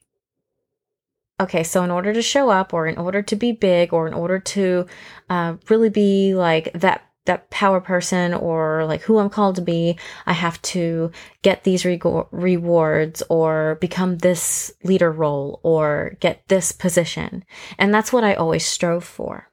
okay, 1.41 1.63
so 1.63 1.83
in 1.83 1.91
order 1.91 2.13
to 2.13 2.23
show 2.23 2.51
up 2.51 2.73
or 2.73 2.87
in 2.87 2.99
order 2.99 3.23
to 3.23 3.37
be 3.37 3.53
big 3.53 3.93
or 3.93 4.07
in 4.07 4.15
order 4.15 4.39
to 4.39 4.87
uh, 5.29 5.57
really 5.69 5.91
be 5.91 6.35
like 6.35 6.73
that 6.75 7.03
that 7.27 7.49
power 7.49 7.81
person 7.81 8.35
or 8.35 8.85
like 8.85 9.01
who 9.01 9.19
I'm 9.19 9.31
called 9.31 9.57
to 9.57 9.63
be, 9.63 9.99
I 10.27 10.35
have 10.35 10.61
to 10.63 11.11
get 11.41 11.65
these 11.65 11.85
re- 11.87 12.01
rewards 12.31 13.23
or 13.31 13.79
become 13.81 14.19
this 14.19 14.73
leader 14.83 15.11
role 15.11 15.59
or 15.63 16.17
get 16.21 16.47
this 16.49 16.71
position. 16.71 17.45
And 17.79 17.95
that's 17.95 18.13
what 18.13 18.25
I 18.25 18.35
always 18.35 18.67
strove 18.67 19.05
for. 19.05 19.49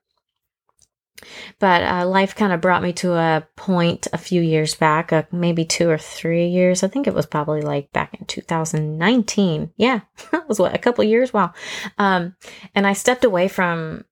But 1.59 1.83
uh, 1.83 2.07
life 2.07 2.35
kind 2.35 2.51
of 2.51 2.61
brought 2.61 2.81
me 2.81 2.93
to 2.93 3.13
a 3.13 3.47
point 3.55 4.07
a 4.11 4.17
few 4.17 4.41
years 4.41 4.73
back, 4.75 5.13
uh, 5.13 5.23
maybe 5.31 5.65
two 5.65 5.89
or 5.89 5.97
three 5.97 6.47
years. 6.47 6.83
I 6.83 6.87
think 6.87 7.05
it 7.05 7.13
was 7.13 7.25
probably 7.25 7.61
like 7.61 7.91
back 7.91 8.15
in 8.19 8.25
2019. 8.25 9.71
Yeah, 9.77 10.01
that 10.31 10.47
was 10.47 10.59
what, 10.59 10.73
a 10.73 10.79
couple 10.79 11.03
years? 11.03 11.33
Wow. 11.33 11.53
Um, 11.97 12.35
and 12.73 12.87
I 12.87 12.93
stepped 12.93 13.23
away 13.23 13.47
from 13.47 14.05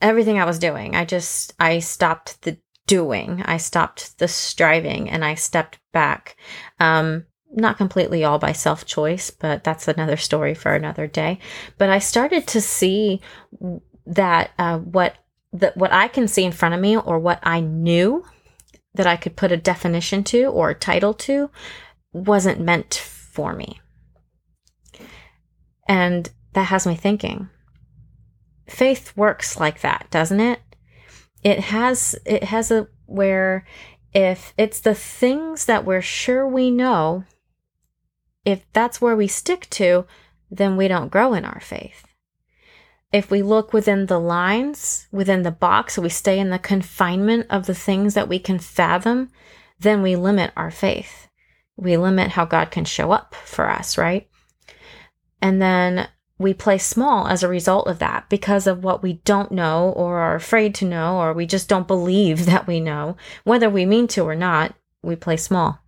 everything 0.00 0.38
I 0.38 0.46
was 0.46 0.58
doing. 0.58 0.96
I 0.96 1.04
just, 1.04 1.52
I 1.60 1.80
stopped 1.80 2.40
the 2.42 2.58
doing. 2.86 3.42
I 3.44 3.58
stopped 3.58 4.18
the 4.18 4.28
striving 4.28 5.08
and 5.08 5.24
I 5.24 5.34
stepped 5.34 5.78
back. 5.92 6.36
Um, 6.80 7.26
not 7.52 7.78
completely 7.78 8.24
all 8.24 8.38
by 8.38 8.52
self 8.52 8.84
choice, 8.84 9.30
but 9.30 9.64
that's 9.64 9.88
another 9.88 10.16
story 10.16 10.54
for 10.54 10.74
another 10.74 11.06
day. 11.06 11.38
But 11.78 11.90
I 11.90 11.98
started 11.98 12.46
to 12.48 12.60
see 12.60 13.20
that 14.06 14.50
uh, 14.58 14.78
what 14.78 15.16
that 15.52 15.76
what 15.76 15.92
I 15.92 16.08
can 16.08 16.28
see 16.28 16.44
in 16.44 16.52
front 16.52 16.74
of 16.74 16.80
me 16.80 16.96
or 16.96 17.18
what 17.18 17.40
I 17.42 17.60
knew 17.60 18.24
that 18.94 19.06
I 19.06 19.16
could 19.16 19.36
put 19.36 19.52
a 19.52 19.56
definition 19.56 20.24
to 20.24 20.44
or 20.44 20.70
a 20.70 20.74
title 20.74 21.14
to 21.14 21.50
wasn't 22.12 22.60
meant 22.60 22.94
for 22.94 23.54
me. 23.54 23.80
And 25.88 26.30
that 26.52 26.64
has 26.64 26.86
me 26.86 26.94
thinking. 26.94 27.48
Faith 28.66 29.16
works 29.16 29.58
like 29.58 29.80
that, 29.80 30.06
doesn't 30.10 30.40
it? 30.40 30.60
it 31.42 31.60
has 31.60 32.16
it 32.24 32.44
has 32.44 32.70
a 32.70 32.88
where 33.06 33.64
if 34.12 34.52
it's 34.56 34.80
the 34.80 34.94
things 34.94 35.66
that 35.66 35.84
we're 35.84 36.02
sure 36.02 36.46
we 36.46 36.70
know 36.70 37.24
if 38.44 38.64
that's 38.72 39.00
where 39.00 39.16
we 39.16 39.28
stick 39.28 39.68
to 39.70 40.06
then 40.50 40.76
we 40.76 40.88
don't 40.88 41.12
grow 41.12 41.34
in 41.34 41.44
our 41.44 41.60
faith 41.60 42.07
if 43.12 43.30
we 43.30 43.42
look 43.42 43.72
within 43.72 44.06
the 44.06 44.18
lines 44.18 45.06
within 45.12 45.42
the 45.42 45.50
box 45.50 45.98
we 45.98 46.08
stay 46.08 46.38
in 46.38 46.50
the 46.50 46.58
confinement 46.58 47.46
of 47.50 47.66
the 47.66 47.74
things 47.74 48.14
that 48.14 48.28
we 48.28 48.38
can 48.38 48.58
fathom 48.58 49.30
then 49.80 50.02
we 50.02 50.16
limit 50.16 50.52
our 50.56 50.70
faith 50.70 51.28
we 51.76 51.96
limit 51.96 52.30
how 52.30 52.44
god 52.44 52.70
can 52.70 52.84
show 52.84 53.12
up 53.12 53.34
for 53.34 53.70
us 53.70 53.96
right 53.96 54.28
and 55.40 55.62
then 55.62 56.08
we 56.38 56.54
play 56.54 56.78
small 56.78 57.26
as 57.26 57.42
a 57.42 57.48
result 57.48 57.88
of 57.88 57.98
that 57.98 58.28
because 58.28 58.66
of 58.66 58.84
what 58.84 59.02
we 59.02 59.14
don't 59.24 59.50
know 59.50 59.92
or 59.96 60.18
are 60.18 60.36
afraid 60.36 60.74
to 60.76 60.84
know 60.84 61.18
or 61.18 61.32
we 61.32 61.46
just 61.46 61.68
don't 61.68 61.88
believe 61.88 62.46
that 62.46 62.66
we 62.66 62.80
know. 62.80 63.16
Whether 63.44 63.68
we 63.68 63.84
mean 63.84 64.06
to 64.08 64.22
or 64.22 64.36
not, 64.36 64.74
we 65.02 65.16
play 65.16 65.36
small. 65.36 65.80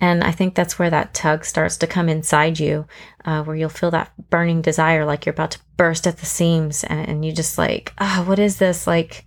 And 0.00 0.24
I 0.24 0.32
think 0.32 0.54
that's 0.54 0.78
where 0.78 0.90
that 0.90 1.12
tug 1.12 1.44
starts 1.44 1.76
to 1.78 1.86
come 1.86 2.08
inside 2.08 2.58
you, 2.58 2.86
uh, 3.24 3.42
where 3.44 3.56
you'll 3.56 3.68
feel 3.68 3.90
that 3.90 4.12
burning 4.30 4.62
desire, 4.62 5.04
like 5.04 5.26
you're 5.26 5.34
about 5.34 5.52
to 5.52 5.60
burst 5.76 6.06
at 6.06 6.18
the 6.18 6.26
seams, 6.26 6.84
and, 6.84 7.08
and 7.08 7.24
you 7.24 7.32
just 7.32 7.58
like, 7.58 7.92
ah, 7.98 8.20
oh, 8.20 8.28
what 8.28 8.38
is 8.38 8.56
this? 8.56 8.86
Like, 8.86 9.26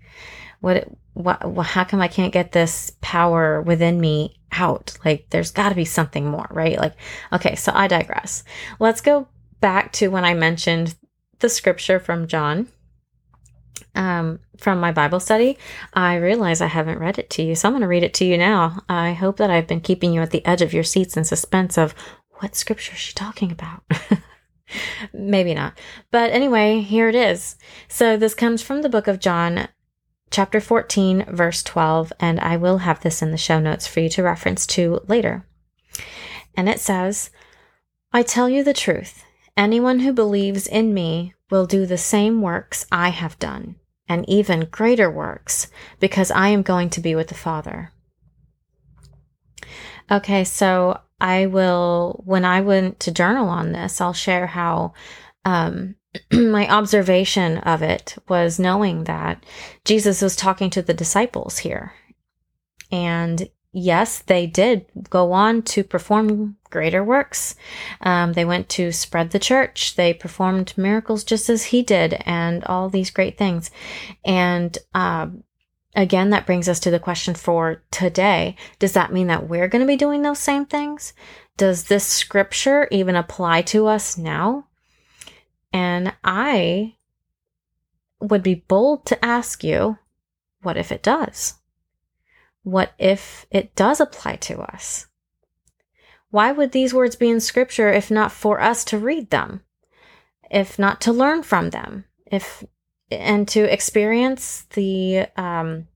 what, 0.62 0.88
what, 1.14 1.42
how 1.66 1.84
come 1.84 2.02
I 2.02 2.08
can't 2.08 2.34
get 2.34 2.52
this 2.52 2.92
power 3.02 3.62
within 3.62 4.02
me 4.02 4.40
out? 4.52 4.98
Like, 5.06 5.28
there's 5.30 5.52
got 5.52 5.70
to 5.70 5.76
be 5.76 5.86
something 5.86 6.26
more, 6.26 6.48
right? 6.50 6.78
Like, 6.78 6.96
okay, 7.32 7.56
so 7.56 7.72
I 7.76 7.88
digress. 7.88 8.44
Let's 8.80 9.02
go 9.02 9.28
back 9.62 9.92
to 9.94 10.08
when 10.08 10.26
I 10.26 10.34
mentioned 10.34 10.96
the 11.40 11.50
scripture 11.50 12.00
from 12.00 12.28
John 12.28 12.68
um, 13.96 14.40
from 14.58 14.80
my 14.80 14.92
Bible 14.92 15.20
study, 15.20 15.58
I 15.94 16.16
realize 16.16 16.62
I 16.62 16.68
haven't 16.68 17.00
read 17.00 17.20
it 17.20 17.30
to 17.32 17.44
you. 17.44 17.56
So 17.56 17.68
I'm 17.68 17.74
going 17.74 17.82
to 17.82 17.88
read 17.88 18.04
it 18.04 18.14
to 18.16 18.26
you 18.26 18.38
now. 18.38 18.84
I 18.90 19.14
hope 19.14 19.38
that 19.38 19.52
I've 19.52 19.68
been 19.68 19.82
keeping 19.82 20.14
you 20.14 20.22
at 20.22 20.32
the 20.32 20.46
edge 20.46 20.62
of 20.62 20.74
your 20.74 20.84
seats 20.84 21.16
in 21.16 21.24
suspense 21.24 21.78
of 21.78 21.94
what 22.40 22.56
scripture 22.56 22.94
is 22.94 23.00
she 23.00 23.14
talking 23.14 23.52
about? 23.52 23.84
Maybe 25.14 25.54
not. 25.54 25.78
But 26.12 26.32
anyway, 26.32 26.82
here 26.82 27.08
it 27.10 27.16
is. 27.16 27.56
So 27.88 28.18
this 28.18 28.34
comes 28.34 28.62
from 28.62 28.82
the 28.82 28.90
book 28.90 29.08
of 29.08 29.20
John, 29.20 29.68
chapter 30.32 30.60
14, 30.60 31.26
verse 31.30 31.62
12, 31.64 32.12
and 32.20 32.40
I 32.40 32.58
will 32.58 32.80
have 32.80 33.02
this 33.02 33.22
in 33.22 33.32
the 33.32 33.38
show 33.38 33.60
notes 33.60 33.86
for 33.86 34.00
you 34.00 34.10
to 34.10 34.24
reference 34.24 34.66
to 34.68 35.02
later. 35.08 35.46
And 36.56 36.68
it 36.68 36.80
says, 36.80 37.30
I 38.12 38.24
tell 38.24 38.50
you 38.50 38.64
the 38.64 38.74
truth. 38.74 39.24
Anyone 39.56 40.00
who 40.00 40.14
believes 40.14 40.66
in 40.66 40.94
me 40.94 41.36
will 41.52 41.68
do 41.68 41.86
the 41.86 41.98
same 41.98 42.42
works 42.42 42.88
I 42.92 43.10
have 43.10 43.38
done, 43.38 43.76
and 44.08 44.28
even 44.30 44.68
greater 44.72 45.10
works, 45.10 45.68
because 46.00 46.32
I 46.32 46.50
am 46.50 46.62
going 46.62 46.90
to 46.92 47.02
be 47.02 47.16
with 47.16 47.30
the 47.30 47.36
Father. 47.36 47.92
Okay, 50.12 50.44
so 50.44 51.00
I 51.22 51.46
will, 51.46 52.22
when 52.26 52.44
I 52.44 52.62
went 52.62 53.00
to 53.02 53.12
journal 53.12 53.48
on 53.48 53.72
this, 53.72 54.02
I'll 54.02 54.14
share 54.14 54.48
how 54.48 54.94
um, 55.46 55.96
my 56.32 56.68
observation 56.70 57.60
of 57.60 57.82
it 57.82 58.16
was 58.28 58.60
knowing 58.60 59.06
that 59.06 59.44
Jesus 59.86 60.22
was 60.22 60.36
talking 60.36 60.70
to 60.72 60.82
the 60.82 60.94
disciples 60.94 61.60
here. 61.60 61.94
And 62.92 63.50
yes, 63.74 64.20
they 64.20 64.46
did 64.46 64.86
go 65.10 65.34
on 65.34 65.64
to 65.64 65.84
perform 65.84 66.56
greater 66.70 67.04
works. 67.04 67.56
Um, 68.02 68.34
they 68.34 68.46
went 68.46 68.70
to 68.70 68.92
spread 68.92 69.32
the 69.32 69.40
church. 69.40 69.96
They 69.96 70.14
performed 70.14 70.74
miracles 70.78 71.24
just 71.24 71.50
as 71.50 71.66
he 71.66 71.82
did, 71.82 72.14
and 72.26 72.64
all 72.66 72.90
these 72.90 73.10
great 73.10 73.38
things. 73.38 73.72
And 74.24 74.78
um, 74.94 75.44
again, 75.96 76.30
that 76.30 76.46
brings 76.46 76.70
us 76.70 76.80
to 76.82 76.92
the 76.92 77.00
question 77.00 77.34
for 77.34 77.84
today 77.92 78.56
Does 78.80 78.94
that 78.94 79.12
mean 79.12 79.28
that 79.28 79.50
we're 79.50 79.68
going 79.68 79.82
to 79.82 79.88
be 79.88 79.98
doing 79.98 80.22
those 80.22 80.40
same 80.40 80.66
things? 80.66 81.14
Does 81.58 81.86
this 81.86 82.06
scripture 82.06 82.88
even 82.92 83.16
apply 83.16 83.64
to 83.64 83.88
us 83.88 84.18
now? 84.18 84.68
And 85.72 86.14
I 86.24 86.96
would 88.20 88.44
be 88.44 88.56
bold 88.56 89.06
to 89.08 89.26
ask 89.26 89.64
you, 89.64 89.98
what 90.62 90.78
if 90.78 90.92
it 90.92 91.04
does? 91.04 91.56
What 92.64 92.94
if 92.98 93.46
it 93.52 93.76
does 93.76 94.00
apply 94.00 94.38
to 94.38 94.60
us? 94.60 95.08
Why 96.30 96.52
would 96.52 96.72
these 96.72 96.94
words 96.94 97.16
be 97.16 97.30
in 97.30 97.40
scripture 97.40 97.92
if 97.92 98.10
not 98.10 98.32
for 98.32 98.60
us 98.60 98.84
to 98.86 98.98
read 98.98 99.30
them? 99.30 99.62
If 100.50 100.80
not 100.80 101.00
to 101.02 101.14
learn 101.14 101.44
from 101.44 101.70
them? 101.70 102.06
If 102.26 102.64
and 103.12 103.48
to 103.50 103.72
experience 103.72 104.64
the 104.74 105.28
um 105.38 105.88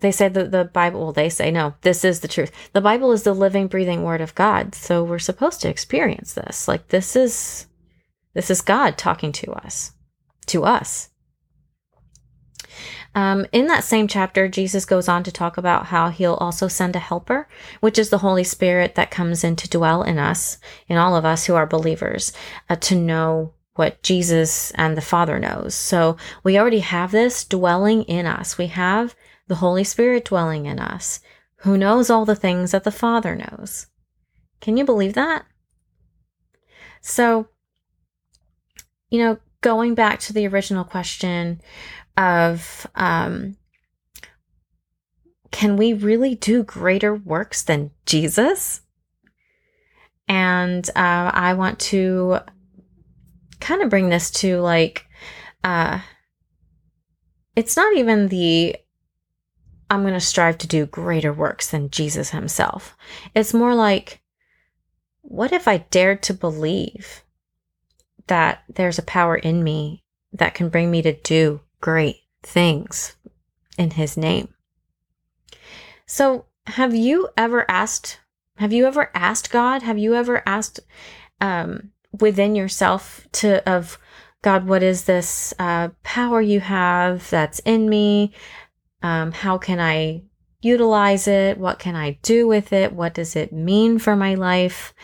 they 0.00 0.12
say 0.12 0.28
that 0.28 0.50
the 0.50 0.64
Bible, 0.64 1.00
well, 1.00 1.12
they 1.12 1.28
say, 1.28 1.50
no, 1.50 1.74
this 1.82 2.04
is 2.04 2.20
the 2.20 2.28
truth. 2.28 2.50
The 2.72 2.80
Bible 2.80 3.12
is 3.12 3.22
the 3.22 3.32
living, 3.32 3.68
breathing 3.68 4.02
word 4.02 4.20
of 4.20 4.34
God. 4.34 4.74
So 4.74 5.04
we're 5.04 5.18
supposed 5.18 5.60
to 5.62 5.68
experience 5.68 6.34
this. 6.34 6.68
Like 6.68 6.88
this 6.88 7.16
is, 7.16 7.66
this 8.34 8.50
is 8.50 8.60
God 8.60 8.98
talking 8.98 9.32
to 9.32 9.52
us, 9.52 9.92
to 10.46 10.64
us. 10.64 11.10
Um, 13.14 13.46
in 13.52 13.68
that 13.68 13.84
same 13.84 14.08
chapter, 14.08 14.48
Jesus 14.48 14.84
goes 14.84 15.08
on 15.08 15.22
to 15.24 15.32
talk 15.32 15.56
about 15.56 15.86
how 15.86 16.08
he'll 16.08 16.34
also 16.34 16.66
send 16.66 16.96
a 16.96 17.00
helper, 17.00 17.48
which 17.80 17.98
is 17.98 18.10
the 18.10 18.18
Holy 18.18 18.44
Spirit 18.44 18.96
that 18.96 19.10
comes 19.10 19.44
in 19.44 19.54
to 19.56 19.68
dwell 19.68 20.02
in 20.02 20.18
us, 20.18 20.58
in 20.88 20.96
all 20.96 21.14
of 21.14 21.24
us 21.24 21.46
who 21.46 21.54
are 21.54 21.66
believers, 21.66 22.32
uh, 22.68 22.76
to 22.76 22.96
know 22.96 23.54
what 23.74 24.02
Jesus 24.02 24.70
and 24.72 24.96
the 24.96 25.00
Father 25.00 25.38
knows. 25.38 25.74
So 25.74 26.16
we 26.42 26.58
already 26.58 26.80
have 26.80 27.12
this 27.12 27.44
dwelling 27.44 28.02
in 28.04 28.26
us. 28.26 28.58
We 28.58 28.68
have 28.68 29.14
the 29.46 29.56
Holy 29.56 29.84
Spirit 29.84 30.24
dwelling 30.24 30.66
in 30.66 30.78
us, 30.78 31.20
who 31.58 31.76
knows 31.76 32.10
all 32.10 32.24
the 32.24 32.36
things 32.36 32.70
that 32.70 32.84
the 32.84 32.90
Father 32.90 33.36
knows. 33.36 33.86
Can 34.60 34.76
you 34.76 34.84
believe 34.84 35.14
that? 35.14 35.44
So, 37.00 37.48
you 39.10 39.18
know, 39.18 39.38
going 39.60 39.94
back 39.94 40.20
to 40.20 40.32
the 40.32 40.46
original 40.46 40.84
question, 40.84 41.60
of 42.16 42.86
um, 42.94 43.56
can 45.50 45.76
we 45.76 45.92
really 45.92 46.34
do 46.34 46.62
greater 46.62 47.14
works 47.14 47.62
than 47.62 47.90
Jesus? 48.06 48.80
And 50.26 50.88
uh, 50.96 51.30
I 51.34 51.54
want 51.54 51.78
to 51.80 52.38
kind 53.60 53.82
of 53.82 53.90
bring 53.90 54.08
this 54.08 54.30
to 54.32 54.60
like, 54.60 55.06
uh, 55.62 56.00
it's 57.56 57.76
not 57.76 57.96
even 57.96 58.28
the 58.28 58.76
I'm 59.90 60.02
going 60.02 60.14
to 60.14 60.20
strive 60.20 60.58
to 60.58 60.66
do 60.66 60.86
greater 60.86 61.32
works 61.32 61.70
than 61.70 61.90
Jesus 61.90 62.30
himself. 62.30 62.96
It's 63.34 63.54
more 63.54 63.74
like, 63.74 64.22
what 65.20 65.52
if 65.52 65.68
I 65.68 65.78
dared 65.78 66.22
to 66.24 66.34
believe 66.34 67.22
that 68.26 68.64
there's 68.68 68.98
a 68.98 69.02
power 69.02 69.36
in 69.36 69.62
me 69.62 70.02
that 70.32 70.54
can 70.54 70.68
bring 70.68 70.90
me 70.90 71.02
to 71.02 71.12
do 71.12 71.60
great 71.84 72.22
things 72.42 73.14
in 73.76 73.90
his 73.90 74.16
name? 74.16 74.48
So, 76.06 76.46
have 76.66 76.94
you 76.94 77.28
ever 77.36 77.70
asked, 77.70 78.20
have 78.56 78.72
you 78.72 78.86
ever 78.86 79.10
asked 79.14 79.50
God? 79.50 79.82
Have 79.82 79.98
you 79.98 80.14
ever 80.14 80.42
asked 80.46 80.80
um, 81.42 81.90
within 82.18 82.54
yourself 82.54 83.28
to, 83.32 83.68
of 83.70 83.98
God, 84.40 84.66
what 84.66 84.82
is 84.82 85.04
this 85.04 85.52
uh, 85.58 85.90
power 86.02 86.40
you 86.40 86.60
have 86.60 87.28
that's 87.28 87.58
in 87.66 87.86
me? 87.86 88.32
Um, 89.02 89.32
how 89.32 89.58
can 89.58 89.78
I 89.78 90.22
utilize 90.62 91.28
it? 91.28 91.58
What 91.58 91.78
can 91.78 91.96
I 91.96 92.12
do 92.22 92.46
with 92.46 92.72
it? 92.72 92.94
What 92.94 93.12
does 93.12 93.36
it 93.36 93.52
mean 93.52 93.98
for 93.98 94.16
my 94.16 94.36
life? 94.36 94.94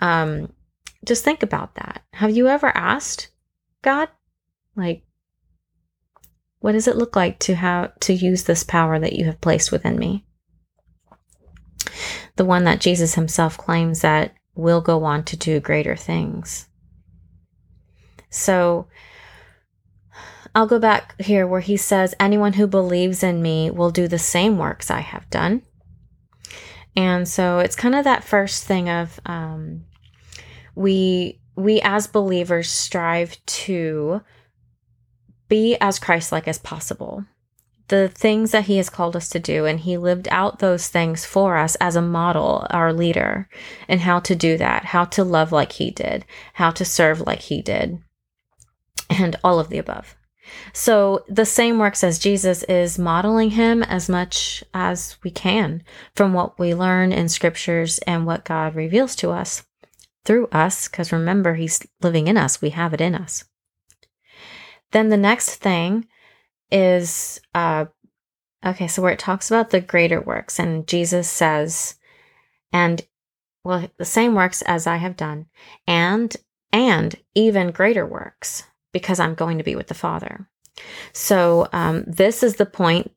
Um, 0.00 0.52
just 1.04 1.24
think 1.24 1.42
about 1.42 1.74
that. 1.74 2.04
Have 2.12 2.30
you 2.30 2.46
ever 2.46 2.68
asked 2.76 3.30
God, 3.82 4.08
like, 4.76 5.02
what 6.60 6.72
does 6.72 6.86
it 6.86 6.96
look 6.96 7.16
like 7.16 7.38
to 7.40 7.54
have 7.54 7.98
to 8.00 8.12
use 8.12 8.44
this 8.44 8.62
power 8.62 8.98
that 8.98 9.14
you 9.14 9.24
have 9.24 9.40
placed 9.40 9.72
within 9.72 9.98
me? 9.98 10.24
The 12.36 12.44
one 12.44 12.64
that 12.64 12.80
Jesus 12.80 13.14
himself 13.14 13.58
claims 13.58 14.02
that 14.02 14.34
will 14.54 14.80
go 14.80 15.04
on 15.04 15.24
to 15.24 15.36
do 15.36 15.58
greater 15.58 15.96
things. 15.96 16.68
So 18.28 18.86
I'll 20.54 20.66
go 20.66 20.78
back 20.78 21.20
here 21.20 21.46
where 21.46 21.60
he 21.60 21.76
says, 21.76 22.14
Anyone 22.20 22.54
who 22.54 22.66
believes 22.66 23.22
in 23.22 23.40
me 23.42 23.70
will 23.70 23.90
do 23.90 24.06
the 24.06 24.18
same 24.18 24.58
works 24.58 24.90
I 24.90 25.00
have 25.00 25.28
done. 25.30 25.62
And 26.96 27.26
so 27.28 27.58
it's 27.60 27.76
kind 27.76 27.94
of 27.94 28.04
that 28.04 28.24
first 28.24 28.64
thing 28.64 28.88
of 28.88 29.20
um, 29.24 29.84
we 30.74 31.40
we 31.56 31.80
as 31.82 32.06
believers 32.06 32.68
strive 32.70 33.36
to 33.44 34.22
be 35.50 35.76
as 35.82 35.98
Christ-like 35.98 36.48
as 36.48 36.56
possible. 36.56 37.26
The 37.88 38.08
things 38.08 38.52
that 38.52 38.66
he 38.66 38.76
has 38.76 38.88
called 38.88 39.16
us 39.16 39.28
to 39.30 39.38
do, 39.40 39.66
and 39.66 39.80
he 39.80 39.98
lived 39.98 40.28
out 40.30 40.60
those 40.60 40.86
things 40.86 41.26
for 41.26 41.56
us 41.56 41.74
as 41.76 41.96
a 41.96 42.00
model, 42.00 42.66
our 42.70 42.92
leader, 42.92 43.48
and 43.88 44.00
how 44.00 44.20
to 44.20 44.34
do 44.34 44.56
that, 44.56 44.84
how 44.86 45.04
to 45.06 45.24
love 45.24 45.50
like 45.50 45.72
he 45.72 45.90
did, 45.90 46.24
how 46.54 46.70
to 46.70 46.84
serve 46.84 47.20
like 47.20 47.40
he 47.40 47.60
did, 47.60 47.98
and 49.10 49.34
all 49.42 49.58
of 49.58 49.68
the 49.68 49.78
above. 49.78 50.16
So 50.72 51.24
the 51.28 51.44
same 51.44 51.78
works 51.78 52.04
as 52.04 52.20
Jesus 52.20 52.62
is 52.64 52.98
modeling 52.98 53.50
him 53.50 53.82
as 53.82 54.08
much 54.08 54.62
as 54.72 55.16
we 55.24 55.30
can 55.32 55.82
from 56.14 56.32
what 56.32 56.58
we 56.58 56.74
learn 56.74 57.12
in 57.12 57.28
scriptures 57.28 57.98
and 58.06 58.24
what 58.24 58.44
God 58.44 58.76
reveals 58.76 59.16
to 59.16 59.30
us 59.30 59.64
through 60.24 60.46
us, 60.52 60.86
because 60.86 61.12
remember, 61.12 61.54
he's 61.54 61.84
living 62.02 62.28
in 62.28 62.36
us, 62.36 62.62
we 62.62 62.70
have 62.70 62.94
it 62.94 63.00
in 63.00 63.14
us. 63.14 63.44
Then 64.92 65.08
the 65.08 65.16
next 65.16 65.56
thing 65.56 66.06
is 66.70 67.40
uh 67.54 67.86
okay, 68.64 68.88
so 68.88 69.02
where 69.02 69.12
it 69.12 69.18
talks 69.18 69.50
about 69.50 69.70
the 69.70 69.80
greater 69.80 70.20
works, 70.20 70.58
and 70.58 70.86
Jesus 70.86 71.28
says, 71.28 71.96
and 72.72 73.04
well, 73.64 73.88
the 73.98 74.04
same 74.04 74.34
works 74.34 74.62
as 74.62 74.86
I 74.86 74.96
have 74.96 75.16
done, 75.16 75.46
and 75.86 76.34
and 76.72 77.16
even 77.34 77.72
greater 77.72 78.06
works 78.06 78.64
because 78.92 79.20
I'm 79.20 79.34
going 79.34 79.58
to 79.58 79.64
be 79.64 79.76
with 79.76 79.88
the 79.88 79.94
Father. 79.94 80.48
So, 81.12 81.68
um, 81.72 82.04
this 82.06 82.42
is 82.42 82.56
the 82.56 82.66
point 82.66 83.10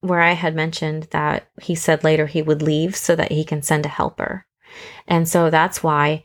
where 0.00 0.20
I 0.20 0.32
had 0.32 0.54
mentioned 0.54 1.08
that 1.10 1.48
he 1.60 1.74
said 1.74 2.04
later 2.04 2.26
he 2.26 2.42
would 2.42 2.62
leave 2.62 2.94
so 2.94 3.16
that 3.16 3.32
he 3.32 3.44
can 3.44 3.62
send 3.62 3.84
a 3.84 3.90
helper. 3.90 4.46
And 5.08 5.28
so 5.28 5.50
that's 5.50 5.82
why 5.82 6.22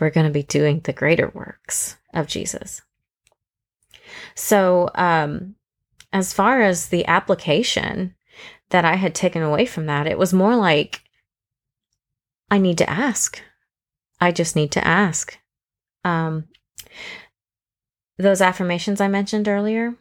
we're 0.00 0.10
going 0.10 0.26
to 0.26 0.32
be 0.32 0.44
doing 0.44 0.80
the 0.80 0.92
greater 0.92 1.28
works 1.34 1.96
of 2.14 2.28
Jesus. 2.28 2.82
So, 4.34 4.90
um, 4.94 5.54
as 6.12 6.32
far 6.32 6.62
as 6.62 6.88
the 6.88 7.06
application 7.06 8.14
that 8.70 8.84
I 8.84 8.96
had 8.96 9.14
taken 9.14 9.42
away 9.42 9.66
from 9.66 9.86
that, 9.86 10.06
it 10.06 10.18
was 10.18 10.32
more 10.32 10.56
like 10.56 11.02
I 12.50 12.58
need 12.58 12.78
to 12.78 12.88
ask. 12.88 13.42
I 14.20 14.32
just 14.32 14.56
need 14.56 14.72
to 14.72 14.86
ask. 14.86 15.38
Um, 16.04 16.48
those 18.16 18.40
affirmations 18.40 19.00
I 19.00 19.08
mentioned 19.08 19.48
earlier, 19.48 19.94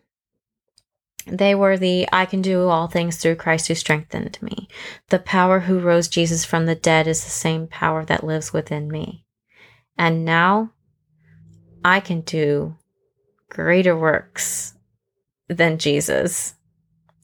they 1.28 1.54
were 1.54 1.78
the 1.78 2.08
I 2.12 2.26
can 2.26 2.42
do 2.42 2.68
all 2.68 2.88
things 2.88 3.18
through 3.18 3.36
Christ 3.36 3.68
who 3.68 3.76
strengthened 3.76 4.40
me. 4.42 4.68
The 5.10 5.20
power 5.20 5.62
who 5.62 5.80
rose 5.80 6.08
Jesus 6.08 6.46
from 6.46 6.66
the 6.66 6.76
dead 6.76 7.08
is 7.08 7.24
the 7.24 7.30
same 7.30 7.68
power 7.68 8.06
that 8.06 8.24
lives 8.24 8.54
within 8.54 8.90
me. 8.90 9.26
And 9.98 10.24
now 10.24 10.72
I 11.84 12.00
can 12.00 12.22
do 12.22 12.78
greater 13.50 13.98
works 13.98 14.74
than 15.48 15.78
Jesus. 15.78 16.56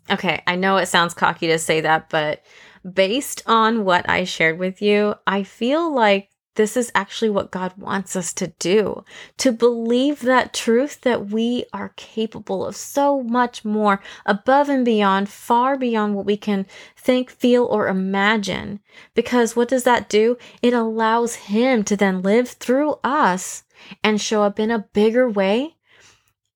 Okay, 0.10 0.44
I 0.46 0.56
know 0.56 0.78
it 0.78 0.88
sounds 0.88 1.14
cocky 1.14 1.48
to 1.48 1.60
say 1.60 1.82
that, 1.82 2.10
but 2.10 2.44
based 2.90 3.42
on 3.46 3.86
what 3.86 4.10
I 4.10 4.24
shared 4.26 4.60
with 4.60 4.82
you, 4.82 5.16
I 5.26 5.44
feel 5.44 5.94
like 5.94 6.30
this 6.56 6.78
is 6.78 6.92
actually 6.94 7.32
what 7.32 7.52
God 7.52 7.74
wants 7.78 8.16
us 8.16 8.32
to 8.34 8.48
do 8.60 9.04
to 9.38 9.52
believe 9.52 10.22
that 10.22 10.54
truth 10.54 11.02
that 11.02 11.30
we 11.30 11.66
are 11.74 11.94
capable 11.96 12.66
of 12.66 12.76
so 12.76 13.24
much 13.24 13.66
more 13.66 14.02
above 14.26 14.70
and 14.70 14.86
beyond, 14.86 15.30
far 15.30 15.78
beyond 15.78 16.16
what 16.16 16.26
we 16.26 16.38
can 16.38 16.68
think, 16.96 17.32
feel, 17.32 17.66
or 17.66 17.88
imagine. 17.88 18.82
Because 19.16 19.56
what 19.56 19.68
does 19.68 19.84
that 19.84 20.10
do? 20.10 20.38
It 20.62 20.74
allows 20.74 21.36
Him 21.36 21.84
to 21.86 21.98
then 21.98 22.22
live 22.22 22.50
through 22.50 23.00
us 23.04 23.64
and 24.04 24.22
show 24.22 24.44
up 24.44 24.60
in 24.60 24.70
a 24.70 24.86
bigger 24.94 25.28
way 25.28 25.76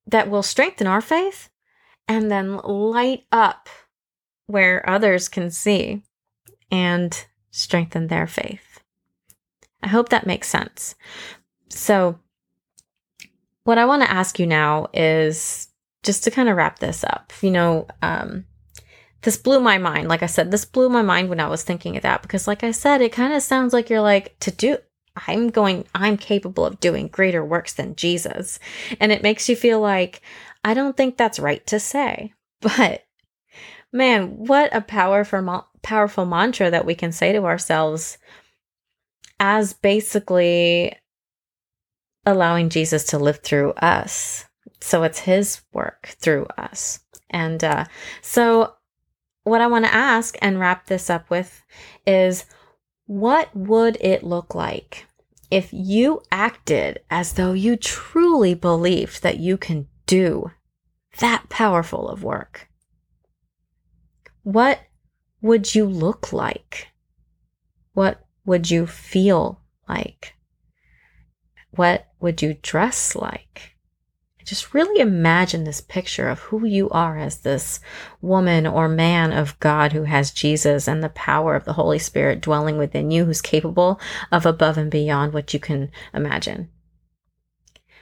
that 0.08 0.28
will 0.28 0.42
strengthen 0.42 0.86
our 0.86 1.00
faith 1.00 1.50
and 2.08 2.30
then 2.30 2.56
light 2.56 3.24
up 3.30 3.68
where 4.46 4.88
others 4.88 5.28
can 5.28 5.50
see 5.50 6.02
and 6.70 7.26
strengthen 7.50 8.08
their 8.08 8.26
faith. 8.26 8.80
I 9.82 9.88
hope 9.88 10.08
that 10.08 10.26
makes 10.26 10.48
sense. 10.48 10.94
So, 11.68 12.18
what 13.64 13.78
I 13.78 13.84
want 13.84 14.02
to 14.02 14.10
ask 14.10 14.38
you 14.38 14.46
now 14.46 14.88
is 14.94 15.68
just 16.02 16.24
to 16.24 16.30
kind 16.30 16.48
of 16.48 16.56
wrap 16.56 16.78
this 16.78 17.04
up. 17.04 17.32
You 17.42 17.50
know, 17.50 17.86
um, 18.00 18.46
this 19.22 19.36
blew 19.36 19.60
my 19.60 19.78
mind. 19.78 20.08
Like 20.08 20.22
I 20.22 20.26
said, 20.26 20.50
this 20.50 20.64
blew 20.64 20.88
my 20.88 21.02
mind 21.02 21.28
when 21.28 21.40
I 21.40 21.48
was 21.48 21.62
thinking 21.62 21.96
of 21.96 22.02
that 22.02 22.22
because, 22.22 22.48
like 22.48 22.64
I 22.64 22.70
said, 22.70 23.02
it 23.02 23.12
kind 23.12 23.34
of 23.34 23.42
sounds 23.42 23.72
like 23.72 23.90
you're 23.90 24.00
like, 24.00 24.38
to 24.40 24.50
do, 24.50 24.78
I'm 25.26 25.48
going, 25.48 25.86
I'm 25.94 26.16
capable 26.16 26.64
of 26.64 26.80
doing 26.80 27.08
greater 27.08 27.44
works 27.44 27.74
than 27.74 27.96
Jesus. 27.96 28.58
And 29.00 29.10
it 29.12 29.22
makes 29.22 29.48
you 29.48 29.56
feel 29.56 29.80
like, 29.80 30.22
I 30.64 30.74
don't 30.74 30.96
think 30.96 31.16
that's 31.16 31.38
right 31.38 31.66
to 31.66 31.80
say. 31.80 32.34
But 32.60 33.04
man, 33.92 34.36
what 34.36 34.74
a 34.74 34.80
powerful, 34.80 35.64
powerful 35.82 36.26
mantra 36.26 36.72
that 36.72 36.84
we 36.84 36.96
can 36.96 37.12
say 37.12 37.32
to 37.32 37.44
ourselves 37.44 38.18
as 39.38 39.74
basically 39.74 40.96
allowing 42.26 42.68
Jesus 42.68 43.04
to 43.04 43.18
live 43.18 43.38
through 43.38 43.70
us. 43.72 44.44
So 44.80 45.02
it's 45.02 45.20
his 45.20 45.62
work 45.72 46.16
through 46.20 46.46
us. 46.56 47.00
And 47.30 47.62
uh, 47.62 47.84
so, 48.22 48.74
what 49.44 49.60
I 49.60 49.66
want 49.66 49.86
to 49.86 49.94
ask 49.94 50.36
and 50.42 50.60
wrap 50.60 50.86
this 50.86 51.08
up 51.08 51.30
with 51.30 51.62
is 52.06 52.44
what 53.06 53.54
would 53.56 53.96
it 54.00 54.22
look 54.22 54.54
like 54.54 55.06
if 55.50 55.72
you 55.72 56.22
acted 56.30 57.00
as 57.10 57.34
though 57.34 57.52
you 57.52 57.76
truly 57.76 58.54
believed 58.54 59.22
that 59.22 59.38
you 59.38 59.56
can 59.56 59.88
do 60.06 60.50
that 61.18 61.48
powerful 61.48 62.08
of 62.08 62.22
work? 62.22 62.68
What 64.42 64.80
would 65.40 65.74
you 65.74 65.84
look 65.84 66.32
like? 66.32 66.88
What 67.92 68.24
would 68.44 68.70
you 68.70 68.86
feel 68.86 69.60
like? 69.88 70.34
What 71.70 72.06
would 72.20 72.42
you 72.42 72.56
dress 72.62 73.14
like? 73.14 73.76
Just 74.48 74.72
really 74.72 74.98
imagine 74.98 75.64
this 75.64 75.82
picture 75.82 76.30
of 76.30 76.38
who 76.38 76.64
you 76.64 76.88
are 76.88 77.18
as 77.18 77.40
this 77.40 77.80
woman 78.22 78.66
or 78.66 78.88
man 78.88 79.30
of 79.30 79.60
God 79.60 79.92
who 79.92 80.04
has 80.04 80.30
Jesus 80.30 80.88
and 80.88 81.04
the 81.04 81.10
power 81.10 81.54
of 81.54 81.66
the 81.66 81.74
Holy 81.74 81.98
Spirit 81.98 82.40
dwelling 82.40 82.78
within 82.78 83.10
you, 83.10 83.26
who's 83.26 83.42
capable 83.42 84.00
of 84.32 84.46
above 84.46 84.78
and 84.78 84.90
beyond 84.90 85.34
what 85.34 85.52
you 85.52 85.60
can 85.60 85.90
imagine. 86.14 86.70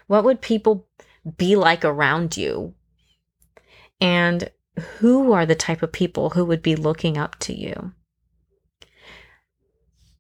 What 0.07 0.23
would 0.23 0.41
people 0.41 0.87
be 1.37 1.57
like 1.57 1.85
around 1.85 2.37
you? 2.37 2.75
And 4.01 4.49
who 5.01 5.33
are 5.33 5.47
the 5.47 5.57
type 5.57 5.83
of 5.83 5.91
people 5.91 6.31
who 6.31 6.45
would 6.45 6.63
be 6.63 6.77
looking 6.77 7.19
up 7.19 7.41
to 7.41 7.53
you? 7.53 7.91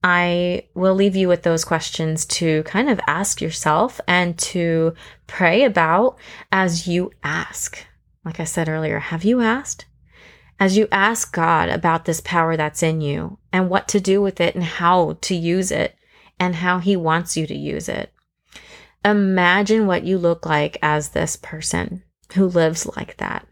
I 0.03 0.69
will 0.75 0.95
leave 0.95 1.17
you 1.17 1.29
with 1.29 1.43
those 1.43 1.65
questions 1.65 2.25
to 2.27 2.63
kind 2.63 2.89
of 2.89 3.01
ask 3.07 3.41
yourself 3.41 4.01
and 4.07 4.39
to 4.39 4.95
pray 5.27 5.65
about 5.65 6.19
as 6.53 6.87
you 6.87 7.11
ask. 7.25 7.85
Like 8.25 8.41
I 8.41 8.45
said 8.45 8.69
earlier, 8.69 8.99
have 8.99 9.25
you 9.25 9.41
asked? 9.41 9.87
As 10.59 10.77
you 10.77 10.89
ask 10.91 11.33
God 11.33 11.69
about 11.69 12.05
this 12.05 12.21
power 12.21 12.57
that's 12.57 12.83
in 12.83 13.01
you 13.01 13.39
and 13.53 13.69
what 13.69 13.89
to 13.89 14.01
do 14.01 14.23
with 14.23 14.41
it 14.41 14.55
and 14.55 14.65
how 14.65 15.19
to 15.23 15.35
use 15.35 15.71
it 15.71 15.97
and 16.39 16.55
how 16.57 16.79
He 16.79 16.97
wants 16.97 17.37
you 17.37 17.47
to 17.47 17.55
use 17.55 17.89
it. 17.89 18.13
Imagine 19.05 19.87
what 19.87 20.05
you 20.05 20.19
look 20.19 20.47
like 20.47 20.79
as 20.83 21.11
this 21.11 21.37
person 21.37 22.03
who 22.35 22.47
lives 22.47 22.87
like 22.97 23.17
that. 23.19 23.47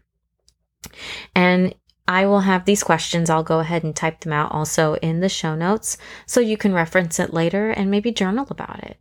And 1.35 1.75
I 2.07 2.25
will 2.27 2.41
have 2.41 2.65
these 2.65 2.83
questions. 2.83 3.29
I'll 3.29 3.43
go 3.43 3.59
ahead 3.59 3.83
and 3.83 3.95
type 3.95 4.21
them 4.21 4.33
out 4.33 4.51
also 4.51 4.95
in 4.95 5.21
the 5.21 5.29
show 5.29 5.55
notes 5.55 5.97
so 6.25 6.39
you 6.39 6.57
can 6.57 6.73
reference 6.73 7.19
it 7.19 7.33
later 7.33 7.71
and 7.71 7.89
maybe 7.89 8.11
journal 8.11 8.45
about 8.49 8.83
it. 8.83 8.97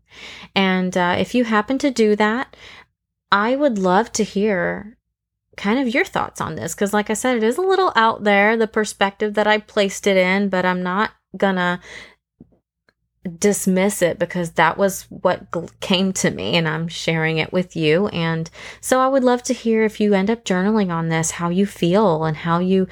And 0.55 0.97
uh, 0.97 1.17
if 1.19 1.35
you 1.35 1.45
happen 1.45 1.79
to 1.79 1.91
do 1.91 2.17
that, 2.17 2.57
I 3.31 3.57
would 3.57 3.79
love 3.79 4.11
to 4.13 4.25
hear 4.25 4.97
kind 5.57 5.79
of 5.79 5.95
your 5.95 6.05
thoughts 6.05 6.41
on 6.41 6.55
this 6.55 6.75
because, 6.75 6.93
like 6.93 7.11
I 7.11 7.15
said, 7.15 7.37
it 7.37 7.43
is 7.43 7.59
a 7.59 7.63
little 7.63 7.93
out 7.95 8.25
there, 8.25 8.57
the 8.57 8.67
perspective 8.67 9.35
that 9.35 9.47
I 9.47 9.59
placed 9.59 10.07
it 10.07 10.17
in, 10.17 10.49
but 10.49 10.65
I'm 10.65 10.83
not 10.83 11.13
gonna 11.37 11.81
dismiss 13.39 14.03
it 14.03 14.19
because 14.19 14.53
that 14.53 14.77
was 14.77 15.03
what 15.09 15.47
came 15.81 16.13
to 16.13 16.31
me 16.31 16.57
and 16.57 16.69
I'm 16.69 16.89
sharing 16.89 17.39
it 17.39 17.53
with 17.53 17.75
you. 17.75 18.09
And 18.09 18.51
so 18.81 19.01
I 19.01 19.09
would 19.09 19.25
love 19.25 19.43
to 19.45 19.55
hear 19.55 19.83
if 19.83 20.01
you 20.01 20.15
end 20.15 20.31
up 20.31 20.45
journaling 20.45 20.93
on 20.93 21.09
this, 21.09 21.33
how 21.33 21.49
you 21.49 21.67
feel 21.67 22.25
and 22.25 22.37
how 22.37 22.59
you, 22.59 22.87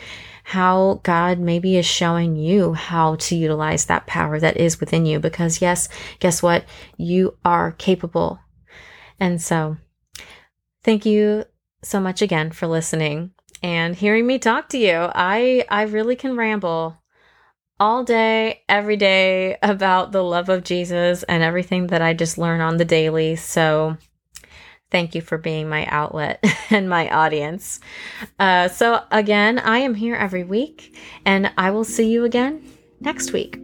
how 0.44 1.00
God 1.02 1.38
maybe 1.38 1.76
is 1.76 1.86
showing 1.86 2.36
you 2.36 2.72
how 2.72 3.16
to 3.16 3.36
utilize 3.36 3.84
that 3.86 4.06
power 4.06 4.40
that 4.40 4.56
is 4.56 4.80
within 4.80 5.04
you. 5.04 5.20
Because 5.20 5.60
yes, 5.60 5.88
guess 6.18 6.42
what? 6.42 6.64
You 6.96 7.36
are 7.44 7.72
capable. 7.72 8.40
And 9.20 9.40
so 9.40 9.76
thank 10.82 11.04
you 11.04 11.44
so 11.82 12.00
much 12.00 12.22
again 12.22 12.52
for 12.52 12.66
listening 12.66 13.32
and 13.62 13.94
hearing 13.94 14.26
me 14.26 14.38
talk 14.38 14.70
to 14.70 14.78
you. 14.78 15.10
I, 15.14 15.64
I 15.68 15.82
really 15.82 16.16
can 16.16 16.36
ramble 16.36 17.01
all 17.82 18.04
day, 18.04 18.62
every 18.68 18.96
day 18.96 19.58
about 19.60 20.12
the 20.12 20.22
love 20.22 20.48
of 20.48 20.62
Jesus 20.62 21.24
and 21.24 21.42
everything 21.42 21.88
that 21.88 22.00
I 22.00 22.14
just 22.14 22.38
learn 22.38 22.60
on 22.60 22.76
the 22.76 22.84
daily. 22.84 23.34
So, 23.34 23.96
thank 24.92 25.16
you 25.16 25.20
for 25.20 25.36
being 25.36 25.68
my 25.68 25.84
outlet 25.86 26.44
and 26.70 26.88
my 26.88 27.10
audience. 27.10 27.80
Uh, 28.38 28.68
so, 28.68 29.02
again, 29.10 29.58
I 29.58 29.78
am 29.78 29.96
here 29.96 30.14
every 30.14 30.44
week, 30.44 30.96
and 31.24 31.50
I 31.58 31.72
will 31.72 31.82
see 31.82 32.08
you 32.08 32.24
again 32.24 32.62
next 33.00 33.32
week. 33.32 33.58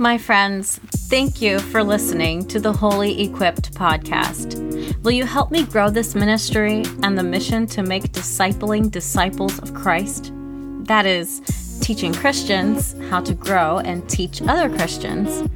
My 0.00 0.16
friends, 0.16 0.78
thank 1.08 1.42
you 1.42 1.58
for 1.58 1.82
listening 1.82 2.46
to 2.46 2.60
the 2.60 2.72
Holy 2.72 3.20
Equipped 3.20 3.74
podcast. 3.74 4.54
Will 5.02 5.10
you 5.10 5.24
help 5.24 5.50
me 5.50 5.64
grow 5.64 5.90
this 5.90 6.14
ministry 6.14 6.84
and 7.02 7.18
the 7.18 7.24
mission 7.24 7.66
to 7.66 7.82
make 7.82 8.12
discipling 8.12 8.92
disciples 8.92 9.58
of 9.58 9.74
Christ? 9.74 10.32
That 10.88 11.04
is, 11.04 11.40
teaching 11.82 12.14
Christians 12.14 12.94
how 13.10 13.20
to 13.20 13.34
grow 13.34 13.78
and 13.78 14.08
teach 14.08 14.40
other 14.42 14.68
Christians, 14.74 15.48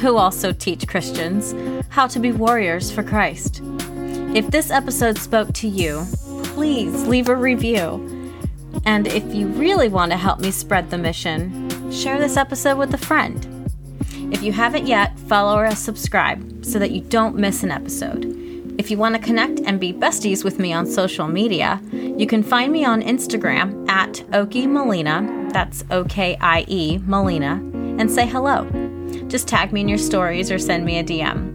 who 0.00 0.16
also 0.16 0.52
teach 0.52 0.88
Christians, 0.88 1.54
how 1.90 2.06
to 2.06 2.18
be 2.18 2.32
warriors 2.32 2.90
for 2.90 3.02
Christ. 3.02 3.60
If 4.34 4.50
this 4.50 4.70
episode 4.70 5.18
spoke 5.18 5.52
to 5.54 5.68
you, 5.68 6.04
please 6.44 7.06
leave 7.06 7.28
a 7.28 7.36
review. 7.36 8.32
And 8.86 9.06
if 9.06 9.34
you 9.34 9.48
really 9.48 9.88
want 9.88 10.12
to 10.12 10.16
help 10.16 10.40
me 10.40 10.50
spread 10.50 10.90
the 10.90 10.98
mission, 10.98 11.70
share 11.92 12.18
this 12.18 12.36
episode 12.38 12.78
with 12.78 12.92
a 12.94 12.98
friend. 12.98 13.70
If 14.32 14.42
you 14.42 14.52
haven't 14.52 14.86
yet, 14.86 15.18
follow 15.20 15.58
or 15.58 15.74
subscribe 15.74 16.64
so 16.64 16.78
that 16.78 16.90
you 16.90 17.02
don't 17.02 17.36
miss 17.36 17.62
an 17.62 17.70
episode. 17.70 18.43
If 18.76 18.90
you 18.90 18.98
want 18.98 19.14
to 19.14 19.20
connect 19.20 19.60
and 19.60 19.78
be 19.78 19.92
besties 19.92 20.42
with 20.42 20.58
me 20.58 20.72
on 20.72 20.84
social 20.86 21.28
media, 21.28 21.80
you 21.92 22.26
can 22.26 22.42
find 22.42 22.72
me 22.72 22.84
on 22.84 23.02
Instagram 23.02 23.88
at 23.88 24.14
Okie 24.32 24.68
Molina, 24.68 25.48
that's 25.52 25.84
O 25.92 26.04
K 26.04 26.36
I 26.40 26.64
E 26.66 26.98
Molina, 26.98 27.52
and 27.98 28.10
say 28.10 28.26
hello. 28.26 28.68
Just 29.28 29.46
tag 29.46 29.72
me 29.72 29.80
in 29.80 29.88
your 29.88 29.98
stories 29.98 30.50
or 30.50 30.58
send 30.58 30.84
me 30.84 30.98
a 30.98 31.04
DM. 31.04 31.52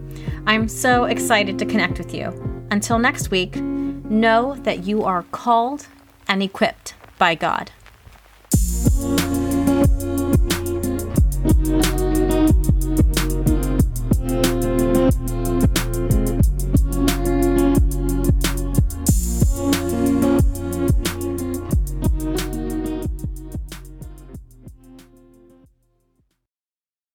I'm 0.48 0.70
so 0.70 1.04
excited 1.04 1.60
to 1.60 1.66
connect 1.66 1.98
with 1.98 2.14
you. 2.14 2.28
Until 2.72 3.00
next 3.00 3.32
week, 3.32 3.58
know 3.58 4.56
that 4.64 4.86
you 4.86 5.04
are 5.04 5.24
called 5.24 5.88
and 6.28 6.42
equipped 6.42 6.94
by 7.18 7.36
God. 7.36 7.72